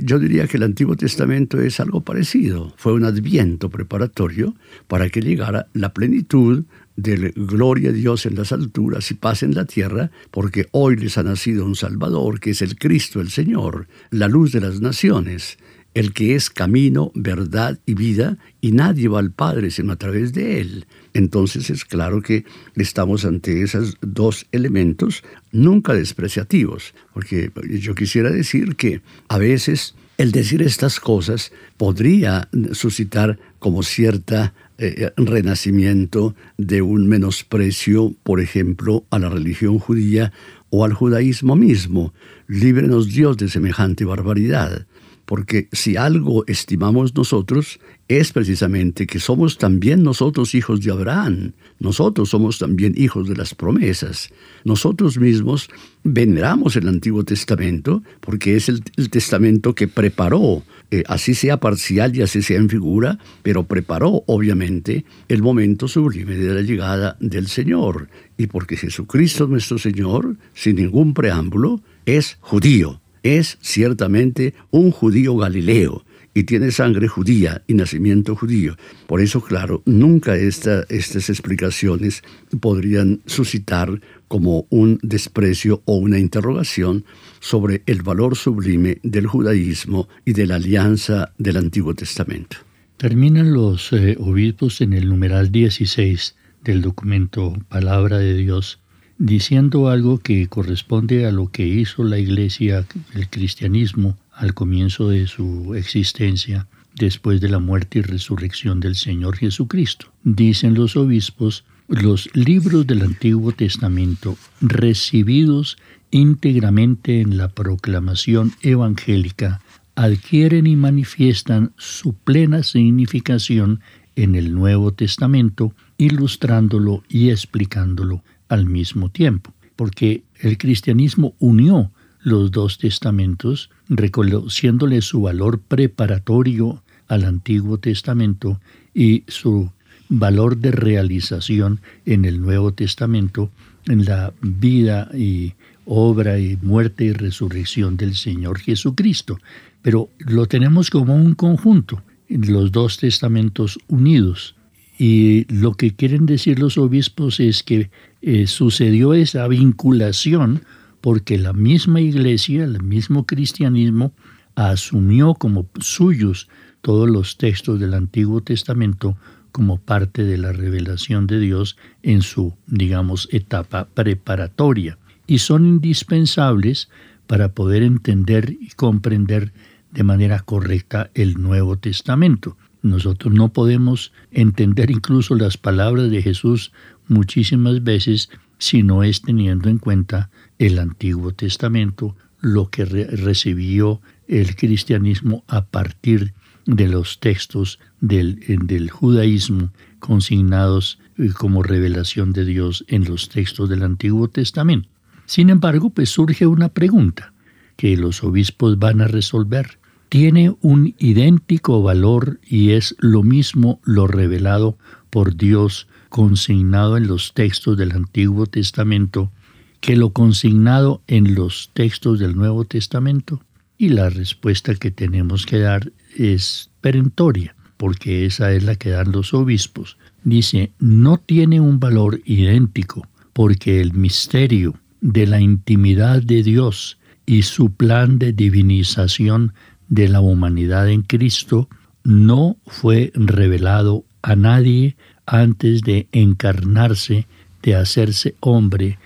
Yo 0.00 0.18
diría 0.18 0.46
que 0.46 0.56
el 0.56 0.62
Antiguo 0.62 0.96
Testamento 0.96 1.60
es 1.60 1.80
algo 1.80 2.00
parecido. 2.00 2.72
Fue 2.78 2.94
un 2.94 3.04
adviento 3.04 3.68
preparatorio 3.68 4.54
para 4.88 5.10
que 5.10 5.20
llegara 5.20 5.66
la 5.74 5.92
plenitud 5.92 6.64
de 6.96 7.34
gloria 7.36 7.90
a 7.90 7.92
Dios 7.92 8.24
en 8.24 8.34
las 8.34 8.50
alturas 8.50 9.10
y 9.10 9.14
paz 9.14 9.42
en 9.42 9.54
la 9.54 9.66
tierra, 9.66 10.10
porque 10.30 10.68
hoy 10.70 10.96
les 10.96 11.18
ha 11.18 11.22
nacido 11.22 11.66
un 11.66 11.76
Salvador, 11.76 12.40
que 12.40 12.50
es 12.50 12.62
el 12.62 12.76
Cristo 12.76 13.20
el 13.20 13.28
Señor, 13.28 13.86
la 14.10 14.28
luz 14.28 14.52
de 14.52 14.60
las 14.60 14.80
naciones 14.80 15.58
el 15.94 16.12
que 16.12 16.34
es 16.34 16.50
camino, 16.50 17.12
verdad 17.14 17.78
y 17.86 17.94
vida, 17.94 18.36
y 18.60 18.72
nadie 18.72 19.08
va 19.08 19.20
al 19.20 19.30
Padre 19.30 19.70
sino 19.70 19.92
a 19.92 19.96
través 19.96 20.32
de 20.32 20.60
Él. 20.60 20.86
Entonces 21.14 21.70
es 21.70 21.84
claro 21.84 22.20
que 22.20 22.44
estamos 22.74 23.24
ante 23.24 23.62
esos 23.62 23.96
dos 24.00 24.46
elementos 24.50 25.22
nunca 25.52 25.94
despreciativos, 25.94 26.94
porque 27.12 27.50
yo 27.80 27.94
quisiera 27.94 28.30
decir 28.30 28.74
que 28.74 29.00
a 29.28 29.38
veces 29.38 29.94
el 30.18 30.32
decir 30.32 30.62
estas 30.62 31.00
cosas 31.00 31.52
podría 31.76 32.48
suscitar 32.72 33.38
como 33.58 33.82
cierta 33.82 34.52
eh, 34.78 35.12
renacimiento 35.16 36.34
de 36.58 36.82
un 36.82 37.06
menosprecio, 37.06 38.14
por 38.24 38.40
ejemplo, 38.40 39.04
a 39.10 39.20
la 39.20 39.28
religión 39.28 39.78
judía 39.78 40.32
o 40.70 40.84
al 40.84 40.92
judaísmo 40.92 41.54
mismo. 41.54 42.12
Líbrenos 42.48 43.08
Dios 43.08 43.36
de 43.36 43.48
semejante 43.48 44.04
barbaridad 44.04 44.86
porque 45.24 45.68
si 45.72 45.96
algo 45.96 46.44
estimamos 46.46 47.14
nosotros 47.14 47.80
es 48.08 48.32
precisamente 48.32 49.06
que 49.06 49.18
somos 49.18 49.56
también 49.56 50.02
nosotros 50.02 50.54
hijos 50.54 50.82
de 50.82 50.92
Abraham, 50.92 51.52
nosotros 51.80 52.28
somos 52.28 52.58
también 52.58 52.92
hijos 52.96 53.28
de 53.28 53.36
las 53.36 53.54
promesas, 53.54 54.30
nosotros 54.64 55.18
mismos 55.18 55.68
veneramos 56.02 56.76
el 56.76 56.88
Antiguo 56.88 57.24
Testamento 57.24 58.02
porque 58.20 58.56
es 58.56 58.68
el, 58.68 58.82
testamento 59.10 59.74
que 59.74 59.88
preparó, 59.88 60.62
eh, 60.90 61.02
así 61.06 61.34
sea 61.34 61.58
parcial 61.58 62.14
y 62.14 62.22
así 62.22 62.42
sea 62.42 62.58
en 62.58 62.68
figura, 62.68 63.18
pero 63.42 63.64
preparó 63.64 64.22
obviamente 64.26 65.04
el 65.28 65.42
momento 65.42 65.88
sublime 65.88 66.34
de 66.36 66.54
la 66.54 66.60
llegada 66.60 67.16
del 67.20 67.48
Señor, 67.48 68.08
y 68.36 68.48
porque 68.48 68.76
Jesucristo 68.76 69.46
nuestro 69.46 69.78
Señor, 69.78 70.36
sin 70.52 70.76
ningún 70.76 71.14
preámbulo, 71.14 71.80
es 72.04 72.36
judío 72.40 73.00
es 73.24 73.58
ciertamente 73.60 74.54
un 74.70 74.92
judío 74.92 75.36
galileo 75.36 76.04
y 76.34 76.44
tiene 76.44 76.70
sangre 76.72 77.08
judía 77.08 77.62
y 77.66 77.74
nacimiento 77.74 78.34
judío. 78.36 78.76
Por 79.06 79.20
eso, 79.20 79.40
claro, 79.40 79.82
nunca 79.86 80.36
estas 80.36 81.30
explicaciones 81.30 82.22
podrían 82.60 83.22
suscitar 83.26 84.00
como 84.28 84.66
un 84.68 84.98
desprecio 85.02 85.82
o 85.84 85.96
una 85.96 86.18
interrogación 86.18 87.04
sobre 87.38 87.82
el 87.86 88.02
valor 88.02 88.36
sublime 88.36 88.98
del 89.02 89.26
judaísmo 89.26 90.08
y 90.24 90.32
de 90.32 90.46
la 90.46 90.56
alianza 90.56 91.32
del 91.38 91.56
Antiguo 91.56 91.94
Testamento. 91.94 92.56
Terminan 92.96 93.52
los 93.52 93.92
eh, 93.92 94.16
obispos 94.18 94.80
en 94.80 94.92
el 94.92 95.08
numeral 95.08 95.52
16 95.52 96.34
del 96.62 96.82
documento 96.82 97.54
Palabra 97.68 98.18
de 98.18 98.34
Dios 98.34 98.80
diciendo 99.18 99.88
algo 99.88 100.18
que 100.18 100.48
corresponde 100.48 101.26
a 101.26 101.32
lo 101.32 101.48
que 101.48 101.66
hizo 101.66 102.04
la 102.04 102.18
Iglesia, 102.18 102.86
el 103.14 103.28
cristianismo, 103.28 104.16
al 104.32 104.54
comienzo 104.54 105.08
de 105.08 105.26
su 105.26 105.74
existencia, 105.74 106.66
después 106.96 107.40
de 107.40 107.48
la 107.48 107.58
muerte 107.58 108.00
y 108.00 108.02
resurrección 108.02 108.80
del 108.80 108.94
Señor 108.94 109.36
Jesucristo. 109.36 110.06
Dicen 110.22 110.74
los 110.74 110.96
obispos, 110.96 111.64
los 111.88 112.28
libros 112.34 112.86
del 112.86 113.02
Antiguo 113.02 113.52
Testamento, 113.52 114.36
recibidos 114.60 115.76
íntegramente 116.10 117.20
en 117.20 117.36
la 117.36 117.48
proclamación 117.48 118.52
evangélica, 118.62 119.60
adquieren 119.96 120.66
y 120.66 120.76
manifiestan 120.76 121.72
su 121.76 122.14
plena 122.14 122.62
significación 122.62 123.80
en 124.16 124.34
el 124.34 124.54
Nuevo 124.54 124.92
Testamento, 124.92 125.74
ilustrándolo 125.98 127.02
y 127.08 127.30
explicándolo 127.30 128.22
al 128.48 128.66
mismo 128.66 129.08
tiempo, 129.10 129.52
porque 129.76 130.22
el 130.40 130.58
cristianismo 130.58 131.34
unió 131.38 131.90
los 132.22 132.50
dos 132.50 132.78
testamentos, 132.78 133.70
reconociéndole 133.88 135.02
su 135.02 135.22
valor 135.22 135.60
preparatorio 135.60 136.82
al 137.06 137.24
Antiguo 137.24 137.78
Testamento 137.78 138.60
y 138.94 139.24
su 139.28 139.70
valor 140.08 140.56
de 140.56 140.70
realización 140.70 141.80
en 142.06 142.24
el 142.24 142.40
Nuevo 142.40 142.72
Testamento, 142.72 143.50
en 143.86 144.04
la 144.04 144.32
vida 144.40 145.10
y 145.14 145.54
obra 145.84 146.38
y 146.38 146.56
muerte 146.62 147.04
y 147.04 147.12
resurrección 147.12 147.96
del 147.96 148.14
Señor 148.14 148.58
Jesucristo. 148.58 149.38
Pero 149.82 150.08
lo 150.18 150.46
tenemos 150.46 150.90
como 150.90 151.14
un 151.14 151.34
conjunto, 151.34 152.02
los 152.28 152.72
dos 152.72 152.96
testamentos 152.96 153.78
unidos. 153.88 154.54
Y 154.98 155.52
lo 155.52 155.74
que 155.74 155.94
quieren 155.94 156.26
decir 156.26 156.58
los 156.58 156.78
obispos 156.78 157.40
es 157.40 157.62
que 157.62 157.90
eh, 158.22 158.46
sucedió 158.46 159.14
esa 159.14 159.48
vinculación 159.48 160.62
porque 161.00 161.36
la 161.36 161.52
misma 161.52 162.00
iglesia, 162.00 162.64
el 162.64 162.82
mismo 162.82 163.26
cristianismo, 163.26 164.12
asumió 164.54 165.34
como 165.34 165.66
suyos 165.80 166.48
todos 166.80 167.08
los 167.08 167.36
textos 167.36 167.80
del 167.80 167.94
Antiguo 167.94 168.40
Testamento 168.40 169.16
como 169.52 169.78
parte 169.78 170.24
de 170.24 170.38
la 170.38 170.52
revelación 170.52 171.26
de 171.26 171.40
Dios 171.40 171.76
en 172.02 172.22
su, 172.22 172.54
digamos, 172.66 173.28
etapa 173.32 173.86
preparatoria 173.94 174.98
y 175.26 175.38
son 175.38 175.66
indispensables 175.66 176.88
para 177.26 177.50
poder 177.50 177.82
entender 177.82 178.56
y 178.60 178.70
comprender 178.70 179.52
de 179.92 180.02
manera 180.02 180.40
correcta 180.40 181.10
el 181.14 181.40
Nuevo 181.40 181.76
Testamento. 181.78 182.56
Nosotros 182.84 183.32
no 183.32 183.50
podemos 183.50 184.12
entender 184.30 184.90
incluso 184.90 185.34
las 185.36 185.56
palabras 185.56 186.10
de 186.10 186.20
Jesús 186.20 186.70
muchísimas 187.08 187.82
veces 187.82 188.28
si 188.58 188.82
no 188.82 189.02
es 189.02 189.22
teniendo 189.22 189.70
en 189.70 189.78
cuenta 189.78 190.28
el 190.58 190.78
Antiguo 190.78 191.32
Testamento, 191.32 192.14
lo 192.42 192.68
que 192.68 192.84
recibió 192.84 194.02
el 194.28 194.54
cristianismo 194.54 195.44
a 195.48 195.64
partir 195.64 196.34
de 196.66 196.86
los 196.88 197.20
textos 197.20 197.78
del, 198.02 198.38
del 198.66 198.90
judaísmo 198.90 199.70
consignados 199.98 200.98
eh, 201.16 201.30
como 201.30 201.62
revelación 201.62 202.34
de 202.34 202.44
Dios 202.44 202.84
en 202.88 203.06
los 203.06 203.30
textos 203.30 203.70
del 203.70 203.82
Antiguo 203.82 204.28
Testamento. 204.28 204.90
Sin 205.24 205.48
embargo, 205.48 205.88
pues 205.88 206.10
surge 206.10 206.46
una 206.46 206.68
pregunta 206.68 207.32
que 207.76 207.96
los 207.96 208.22
obispos 208.22 208.78
van 208.78 209.00
a 209.00 209.08
resolver. 209.08 209.78
¿Tiene 210.08 210.54
un 210.60 210.94
idéntico 210.98 211.82
valor 211.82 212.40
y 212.46 212.70
es 212.70 212.94
lo 212.98 213.22
mismo 213.22 213.80
lo 213.84 214.06
revelado 214.06 214.78
por 215.10 215.36
Dios 215.36 215.88
consignado 216.08 216.96
en 216.96 217.08
los 217.08 217.34
textos 217.34 217.76
del 217.76 217.92
Antiguo 217.92 218.46
Testamento 218.46 219.32
que 219.80 219.96
lo 219.96 220.10
consignado 220.10 221.02
en 221.08 221.34
los 221.34 221.70
textos 221.74 222.18
del 222.18 222.36
Nuevo 222.36 222.64
Testamento? 222.64 223.42
Y 223.76 223.88
la 223.88 224.08
respuesta 224.08 224.74
que 224.76 224.90
tenemos 224.90 225.46
que 225.46 225.58
dar 225.58 225.92
es 226.16 226.70
perentoria, 226.80 227.56
porque 227.76 228.24
esa 228.24 228.52
es 228.52 228.62
la 228.62 228.76
que 228.76 228.90
dan 228.90 229.10
los 229.10 229.34
obispos. 229.34 229.98
Dice, 230.22 230.72
no 230.78 231.18
tiene 231.18 231.60
un 231.60 231.80
valor 231.80 232.20
idéntico, 232.24 233.06
porque 233.32 233.80
el 233.80 233.92
misterio 233.92 234.74
de 235.00 235.26
la 235.26 235.40
intimidad 235.40 236.22
de 236.22 236.42
Dios 236.42 236.98
y 237.26 237.42
su 237.42 237.72
plan 237.72 238.18
de 238.18 238.32
divinización 238.32 239.52
de 239.88 240.08
la 240.08 240.20
humanidad 240.20 240.88
en 240.88 241.02
Cristo 241.02 241.68
no 242.02 242.56
fue 242.66 243.12
revelado 243.14 244.04
a 244.22 244.36
nadie 244.36 244.96
antes 245.26 245.82
de 245.82 246.08
encarnarse, 246.12 247.26
de 247.62 247.74
hacerse 247.74 248.36
hombre, 248.40 248.98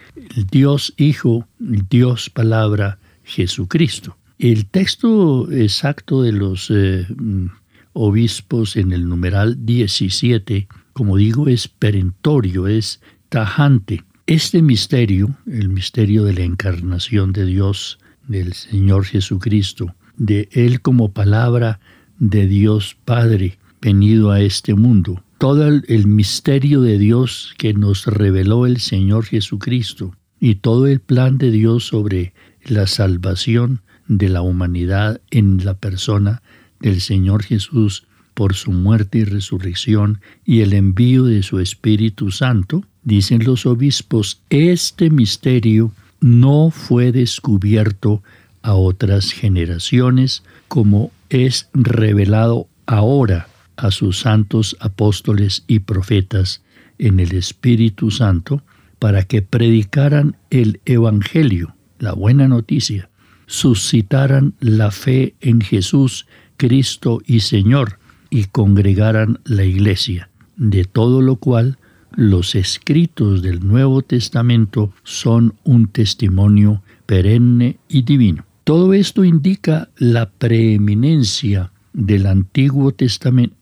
Dios 0.50 0.94
Hijo, 0.96 1.46
Dios 1.58 2.30
Palabra, 2.30 2.98
Jesucristo. 3.22 4.16
El 4.38 4.66
texto 4.66 5.50
exacto 5.50 6.22
de 6.22 6.32
los 6.32 6.70
eh, 6.70 7.06
obispos 7.92 8.76
en 8.76 8.92
el 8.92 9.08
numeral 9.08 9.64
17, 9.64 10.68
como 10.92 11.16
digo, 11.16 11.48
es 11.48 11.68
perentorio, 11.68 12.66
es 12.66 13.00
tajante. 13.28 14.04
Este 14.26 14.62
misterio, 14.62 15.36
el 15.46 15.68
misterio 15.68 16.24
de 16.24 16.34
la 16.34 16.42
encarnación 16.42 17.32
de 17.32 17.46
Dios, 17.46 17.98
del 18.26 18.52
Señor 18.52 19.04
Jesucristo, 19.04 19.94
de 20.18 20.48
Él 20.52 20.83
como 20.83 21.12
palabra 21.12 21.81
de 22.18 22.46
Dios 22.46 22.96
Padre 23.04 23.59
venido 23.81 24.31
a 24.31 24.40
este 24.40 24.74
mundo, 24.74 25.22
todo 25.38 25.68
el, 25.68 26.07
misterio 26.07 26.81
de 26.81 26.98
Dios 26.98 27.54
que 27.57 27.72
nos 27.72 28.07
reveló 28.07 28.66
el 28.66 28.78
Señor 28.78 29.24
Jesucristo 29.24 30.14
y 30.40 30.57
todo 30.57 30.88
el 30.88 31.00
plan 31.00 31.38
de 31.38 31.52
Dios 31.52 31.85
sobre 31.85 32.35
la 32.64 32.87
salvación 32.88 33.81
de 34.09 34.28
la 34.28 34.42
humanidad 34.42 35.20
en 35.31 35.64
la 35.64 35.74
persona 35.74 36.42
del 36.81 37.00
Señor 37.00 37.44
Jesús 37.44 38.04
por 38.35 38.54
su 38.54 38.72
muerte 38.72 39.18
y 39.18 39.24
resurrección 39.24 40.20
y 40.44 40.61
el 40.61 40.72
envío 40.72 41.24
de 41.24 41.42
su 41.42 41.61
Espíritu 41.61 42.31
Santo, 42.31 42.85
dicen 43.02 43.44
los 43.44 43.66
obispos, 43.66 44.42
este 44.50 45.11
misterio 45.11 45.92
no 46.20 46.70
fue 46.70 47.12
descubierto 47.12 48.22
a 48.62 48.75
otras 48.75 49.33
generaciones 49.33 50.42
como 50.68 51.11
es 51.31 51.68
revelado 51.73 52.68
ahora 52.87 53.49
a 53.77 53.90
sus 53.90 54.21
santos 54.21 54.77
apóstoles 54.81 55.64
y 55.66 55.81
profetas 55.81 56.62
en 56.99 57.21
el 57.21 57.35
Espíritu 57.35 58.11
Santo 58.11 58.62
para 58.99 59.23
que 59.23 59.42
predicaran 59.42 60.37
el 60.51 60.81
Evangelio, 60.85 61.75
la 61.99 62.12
buena 62.12 62.49
noticia, 62.49 63.09
suscitaran 63.47 64.55
la 64.61 64.90
fe 64.90 65.35
en 65.40 65.61
Jesús, 65.61 66.27
Cristo 66.57 67.21
y 67.25 67.40
Señor, 67.40 67.99
y 68.31 68.44
congregaran 68.44 69.40
la 69.44 69.64
iglesia, 69.64 70.29
de 70.57 70.85
todo 70.85 71.23
lo 71.23 71.37
cual 71.37 71.79
los 72.14 72.55
escritos 72.55 73.42
del 73.42 73.66
Nuevo 73.66 74.03
Testamento 74.03 74.92
son 75.05 75.55
un 75.64 75.88
testimonio 75.88 76.83
perenne 77.07 77.79
y 77.88 78.03
divino. 78.03 78.44
Todo 78.68 78.92
esto 78.92 79.24
indica 79.24 79.88
la 79.96 80.28
preeminencia 80.28 81.72
del 81.94 82.26
Antiguo 82.26 82.92
Testamento, 82.92 83.57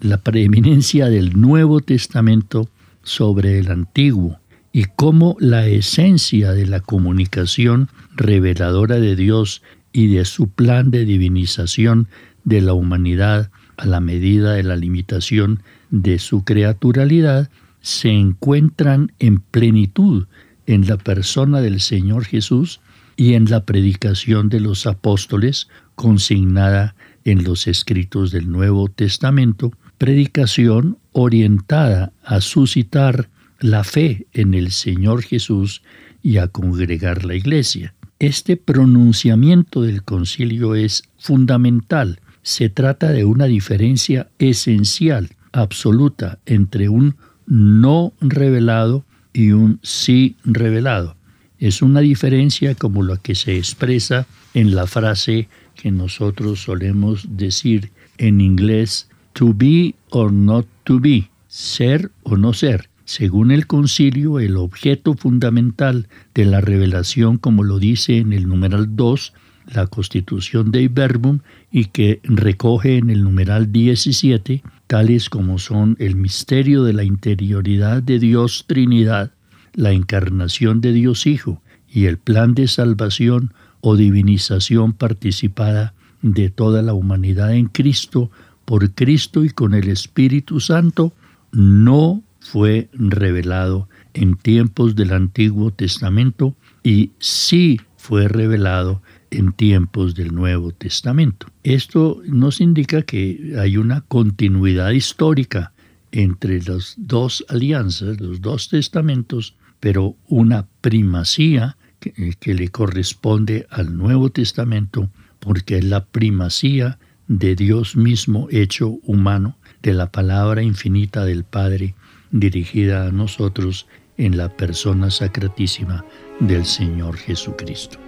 la 0.00 0.16
preeminencia 0.22 1.10
del 1.10 1.38
Nuevo 1.38 1.80
Testamento 1.80 2.70
sobre 3.02 3.58
el 3.58 3.70
Antiguo 3.70 4.40
y 4.72 4.84
cómo 4.84 5.36
la 5.40 5.66
esencia 5.66 6.52
de 6.52 6.64
la 6.64 6.80
comunicación 6.80 7.90
reveladora 8.14 8.98
de 8.98 9.14
Dios 9.14 9.60
y 9.92 10.06
de 10.06 10.24
su 10.24 10.48
plan 10.48 10.90
de 10.90 11.04
divinización 11.04 12.08
de 12.44 12.62
la 12.62 12.72
humanidad 12.72 13.50
a 13.76 13.84
la 13.84 14.00
medida 14.00 14.54
de 14.54 14.62
la 14.62 14.76
limitación 14.76 15.62
de 15.90 16.18
su 16.18 16.44
creaturalidad, 16.44 17.50
se 17.82 18.08
encuentran 18.08 19.12
en 19.18 19.38
plenitud 19.38 20.24
en 20.64 20.86
la 20.86 20.96
persona 20.96 21.60
del 21.60 21.82
Señor 21.82 22.24
Jesús 22.24 22.80
y 23.16 23.34
en 23.34 23.50
la 23.50 23.64
predicación 23.64 24.48
de 24.48 24.60
los 24.60 24.86
apóstoles 24.86 25.68
consignada 25.94 26.94
en 27.24 27.42
los 27.44 27.66
escritos 27.66 28.30
del 28.30 28.50
Nuevo 28.50 28.88
Testamento, 28.88 29.72
predicación 29.98 30.98
orientada 31.12 32.12
a 32.22 32.40
suscitar 32.40 33.28
la 33.58 33.84
fe 33.84 34.26
en 34.32 34.54
el 34.54 34.70
Señor 34.70 35.22
Jesús 35.22 35.82
y 36.22 36.36
a 36.36 36.48
congregar 36.48 37.24
la 37.24 37.34
iglesia. 37.34 37.94
Este 38.18 38.56
pronunciamiento 38.56 39.82
del 39.82 40.02
concilio 40.02 40.74
es 40.74 41.04
fundamental. 41.18 42.20
Se 42.42 42.68
trata 42.68 43.12
de 43.12 43.24
una 43.24 43.46
diferencia 43.46 44.28
esencial, 44.38 45.30
absoluta, 45.52 46.38
entre 46.46 46.88
un 46.88 47.16
no 47.46 48.12
revelado 48.20 49.04
y 49.32 49.52
un 49.52 49.80
sí 49.82 50.36
revelado. 50.44 51.16
Es 51.58 51.80
una 51.80 52.00
diferencia 52.00 52.74
como 52.74 53.02
la 53.02 53.16
que 53.16 53.34
se 53.34 53.56
expresa 53.56 54.26
en 54.52 54.74
la 54.74 54.86
frase 54.86 55.48
que 55.74 55.90
nosotros 55.90 56.62
solemos 56.62 57.26
decir 57.36 57.90
en 58.18 58.40
inglés 58.40 59.08
to 59.32 59.52
be 59.54 59.94
or 60.10 60.32
not 60.32 60.66
to 60.84 60.98
be, 60.98 61.30
ser 61.48 62.10
o 62.22 62.36
no 62.36 62.52
ser. 62.52 62.88
Según 63.04 63.52
el 63.52 63.66
concilio, 63.66 64.40
el 64.40 64.56
objeto 64.56 65.14
fundamental 65.14 66.08
de 66.34 66.44
la 66.44 66.60
revelación, 66.60 67.38
como 67.38 67.62
lo 67.62 67.78
dice 67.78 68.18
en 68.18 68.32
el 68.32 68.48
numeral 68.48 68.96
2, 68.96 69.32
la 69.72 69.86
constitución 69.86 70.72
de 70.72 70.88
Verbum, 70.88 71.40
y 71.70 71.86
que 71.86 72.20
recoge 72.24 72.96
en 72.96 73.10
el 73.10 73.22
numeral 73.22 73.70
17, 73.70 74.62
tales 74.86 75.30
como 75.30 75.58
son 75.58 75.96
el 76.00 76.16
misterio 76.16 76.82
de 76.82 76.94
la 76.94 77.04
interioridad 77.04 78.02
de 78.02 78.18
Dios 78.18 78.64
Trinidad, 78.66 79.32
la 79.76 79.92
encarnación 79.92 80.80
de 80.80 80.92
Dios 80.92 81.26
Hijo 81.26 81.62
y 81.88 82.06
el 82.06 82.18
plan 82.18 82.54
de 82.54 82.66
salvación 82.66 83.52
o 83.80 83.94
divinización 83.94 84.92
participada 84.94 85.94
de 86.22 86.50
toda 86.50 86.82
la 86.82 86.94
humanidad 86.94 87.54
en 87.54 87.66
Cristo, 87.66 88.30
por 88.64 88.90
Cristo 88.92 89.44
y 89.44 89.50
con 89.50 89.74
el 89.74 89.88
Espíritu 89.88 90.58
Santo, 90.58 91.12
no 91.52 92.22
fue 92.40 92.88
revelado 92.92 93.88
en 94.14 94.36
tiempos 94.36 94.96
del 94.96 95.12
Antiguo 95.12 95.70
Testamento 95.70 96.56
y 96.82 97.10
sí 97.18 97.80
fue 97.96 98.28
revelado 98.28 99.02
en 99.30 99.52
tiempos 99.52 100.14
del 100.14 100.34
Nuevo 100.34 100.72
Testamento. 100.72 101.48
Esto 101.64 102.22
nos 102.26 102.60
indica 102.60 103.02
que 103.02 103.56
hay 103.58 103.76
una 103.76 104.00
continuidad 104.02 104.92
histórica 104.92 105.72
entre 106.12 106.62
las 106.62 106.94
dos 106.96 107.44
alianzas, 107.48 108.20
los 108.20 108.40
dos 108.40 108.68
testamentos, 108.68 109.55
pero 109.80 110.16
una 110.28 110.66
primacía 110.80 111.76
que, 112.00 112.34
que, 112.38 112.54
le 112.54 112.68
corresponde 112.68 113.66
al 113.70 113.96
Nuevo 113.96 114.30
Testamento 114.30 115.10
porque 115.40 115.78
es 115.78 115.84
la 115.84 116.04
primacía 116.04 116.98
de 117.28 117.56
Dios 117.56 117.96
mismo 117.96 118.48
hecho 118.50 118.98
humano, 119.04 119.56
de 119.82 119.94
la 119.94 120.10
palabra 120.10 120.62
infinita 120.62 121.24
del 121.24 121.44
Padre 121.44 121.94
dirigida 122.30 123.06
a 123.06 123.12
nosotros 123.12 123.86
en 124.16 124.36
la 124.36 124.48
persona 124.48 125.10
sacratísima 125.10 126.04
del 126.40 126.64
Señor 126.64 127.16
Jesucristo. 127.16 128.05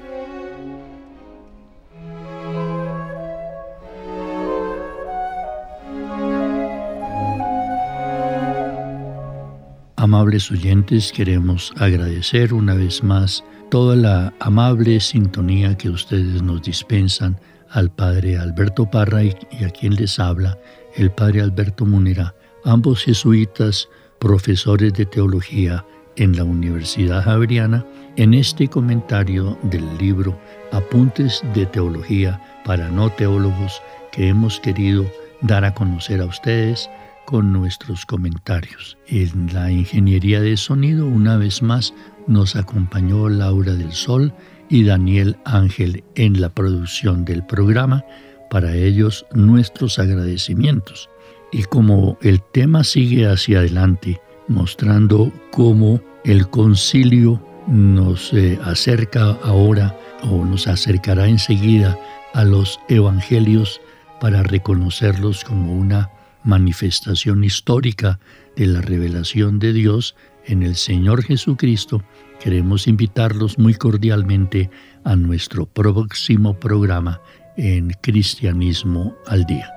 Amables 10.00 10.48
oyentes, 10.52 11.11
queremos 11.11 11.72
agradecer 11.76 12.54
una 12.54 12.74
vez 12.74 13.02
más 13.02 13.42
toda 13.68 13.96
la 13.96 14.32
amable 14.38 15.00
sintonía 15.00 15.76
que 15.76 15.90
ustedes 15.90 16.40
nos 16.40 16.62
dispensan 16.62 17.37
al 17.68 17.90
Padre 17.90 18.38
Alberto 18.38 18.88
Parra 18.88 19.24
y, 19.24 19.34
a 19.64 19.70
quien 19.70 19.96
les 19.96 20.20
habla 20.20 20.56
el 20.94 21.11
Padre 21.11 21.42
Alberto 21.42 21.84
Munera, 21.84 22.32
ambos 22.64 23.02
jesuitas, 23.02 23.88
profesores 24.20 24.92
de 24.92 25.04
teología 25.04 25.84
en 26.14 26.37
la 26.37 26.44
Universidad 26.44 27.24
Javeriana, 27.24 27.84
en 28.14 28.34
este 28.34 28.68
comentario 28.68 29.58
del 29.64 29.98
libro 29.98 30.38
Apuntes 30.70 31.42
de 31.54 31.66
Teología 31.66 32.40
para 32.64 32.88
no 32.88 33.11
teólogos 33.11 33.82
que 34.12 34.28
hemos 34.28 34.61
querido 34.61 35.11
dar 35.40 35.64
a 35.64 35.74
conocer 35.74 36.20
a 36.20 36.26
ustedes 36.26 36.88
con 37.28 37.52
nuestros 37.52 38.06
comentarios. 38.06 38.96
En 39.06 39.52
la 39.52 39.70
ingeniería 39.70 40.40
de 40.40 40.56
sonido, 40.56 41.06
una 41.06 41.36
vez 41.36 41.60
más, 41.60 41.92
nos 42.26 42.56
acompañó 42.56 43.28
Laura 43.28 43.74
del 43.74 43.92
Sol 43.92 44.32
y 44.70 44.84
Daniel 44.84 45.36
Ángel 45.44 46.04
en 46.14 46.40
la 46.40 46.48
producción 46.48 47.26
del 47.26 47.44
programa. 47.44 48.02
Para 48.48 48.74
ellos, 48.74 49.26
nuestros 49.34 49.98
agradecimientos. 49.98 51.10
Y 51.52 51.64
como 51.64 52.16
el 52.22 52.40
tema 52.40 52.82
sigue 52.82 53.26
hacia 53.26 53.58
adelante, 53.58 54.18
mostrando 54.46 55.30
cómo 55.50 56.00
el 56.24 56.48
concilio 56.48 57.42
nos 57.66 58.32
eh, 58.32 58.58
acerca 58.64 59.32
ahora 59.44 59.94
o 60.22 60.46
nos 60.46 60.66
acercará 60.66 61.28
enseguida 61.28 61.94
a 62.32 62.44
los 62.44 62.80
evangelios 62.88 63.82
para 64.18 64.42
reconocerlos 64.42 65.44
como 65.44 65.74
una 65.74 66.10
manifestación 66.48 67.44
histórica 67.44 68.18
de 68.56 68.66
la 68.66 68.80
revelación 68.80 69.58
de 69.58 69.74
Dios 69.74 70.16
en 70.46 70.62
el 70.62 70.76
Señor 70.76 71.22
Jesucristo, 71.22 72.02
queremos 72.40 72.88
invitarlos 72.88 73.58
muy 73.58 73.74
cordialmente 73.74 74.70
a 75.04 75.14
nuestro 75.14 75.66
próximo 75.66 76.58
programa 76.58 77.20
en 77.58 77.90
Cristianismo 78.00 79.14
al 79.26 79.44
Día. 79.44 79.70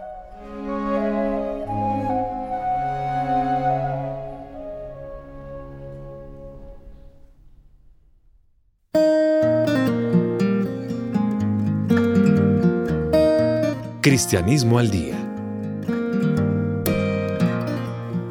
Cristianismo 14.02 14.80
al 14.80 14.90
Día 14.90 15.31